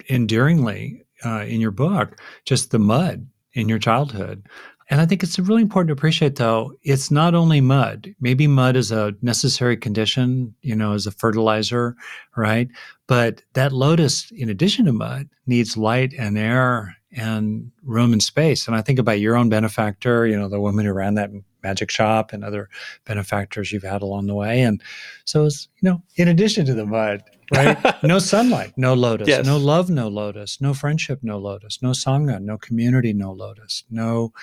[0.09, 4.45] endearingly in your book, just the mud in your childhood.
[4.89, 8.14] And I think it's really important to appreciate, though, it's not only mud.
[8.20, 11.95] Maybe mud is a necessary condition, you know, as a fertilizer,
[12.36, 12.68] right?
[13.08, 18.68] But that lotus, in addition to mud, needs light and air and room and space.
[18.68, 21.30] And I think about your own benefactor, you know, the woman who ran that
[21.64, 22.70] magic shop and other
[23.05, 24.62] benefactors you've had along the way.
[24.62, 24.82] And
[25.26, 27.78] so it's, you know, in addition to the mud, right?
[28.03, 29.28] no sunlight, no lotus.
[29.28, 29.45] Yes.
[29.45, 30.62] No love, no lotus.
[30.62, 31.82] No friendship, no lotus.
[31.82, 33.84] No sangha, no community, no lotus.
[33.89, 34.34] No,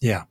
[0.00, 0.24] yeah.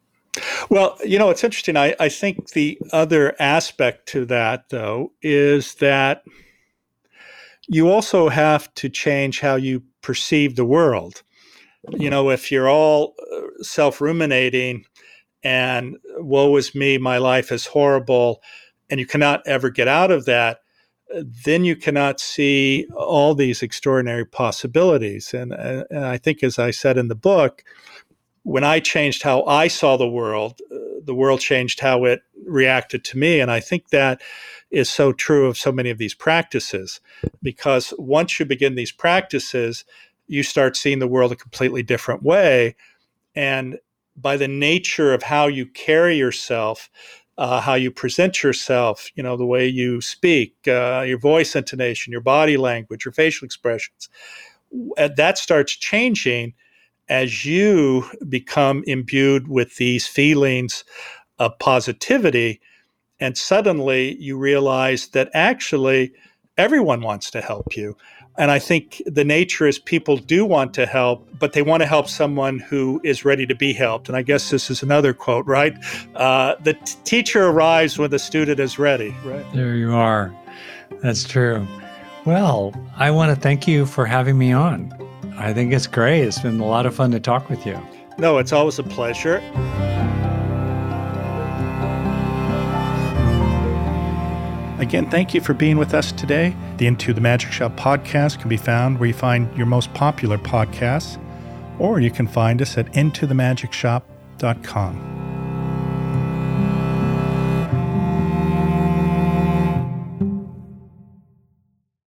[0.69, 1.75] Well, you know, it's interesting.
[1.75, 6.23] I, I think the other aspect to that, though, is that
[7.67, 11.23] you also have to change how you perceive the world.
[11.97, 14.85] You know, if you're all uh, self ruminating
[15.43, 18.41] and woe is me, my life is horrible,
[18.89, 20.59] and you cannot ever get out of that,
[21.45, 25.33] then you cannot see all these extraordinary possibilities.
[25.33, 27.63] And, uh, and I think, as I said in the book,
[28.43, 33.03] when I changed how I saw the world, uh, the world changed how it reacted
[33.05, 33.39] to me.
[33.39, 34.21] And I think that
[34.69, 37.01] is so true of so many of these practices,
[37.41, 39.83] because once you begin these practices,
[40.27, 42.75] you start seeing the world a completely different way.
[43.35, 43.79] And
[44.15, 46.89] by the nature of how you carry yourself,
[47.37, 52.11] uh, how you present yourself, you know, the way you speak, uh, your voice intonation,
[52.11, 54.09] your body language, your facial expressions.
[54.97, 56.53] That starts changing
[57.09, 60.83] as you become imbued with these feelings
[61.39, 62.61] of positivity.
[63.19, 66.13] And suddenly you realize that actually
[66.57, 67.97] everyone wants to help you.
[68.37, 71.87] And I think the nature is people do want to help, but they want to
[71.87, 74.07] help someone who is ready to be helped.
[74.07, 75.75] And I guess this is another quote, right?
[76.15, 79.45] Uh, the t- teacher arrives when the student is ready, right?
[79.53, 80.33] There you are.
[81.01, 81.67] That's true.
[82.25, 84.93] Well, I want to thank you for having me on.
[85.37, 86.23] I think it's great.
[86.23, 87.79] It's been a lot of fun to talk with you.
[88.17, 89.41] No, it's always a pleasure.
[94.91, 96.53] Again, thank you for being with us today.
[96.75, 100.37] The Into the Magic Shop podcast can be found where you find your most popular
[100.37, 101.17] podcasts,
[101.79, 105.20] or you can find us at intothemagicshop.com.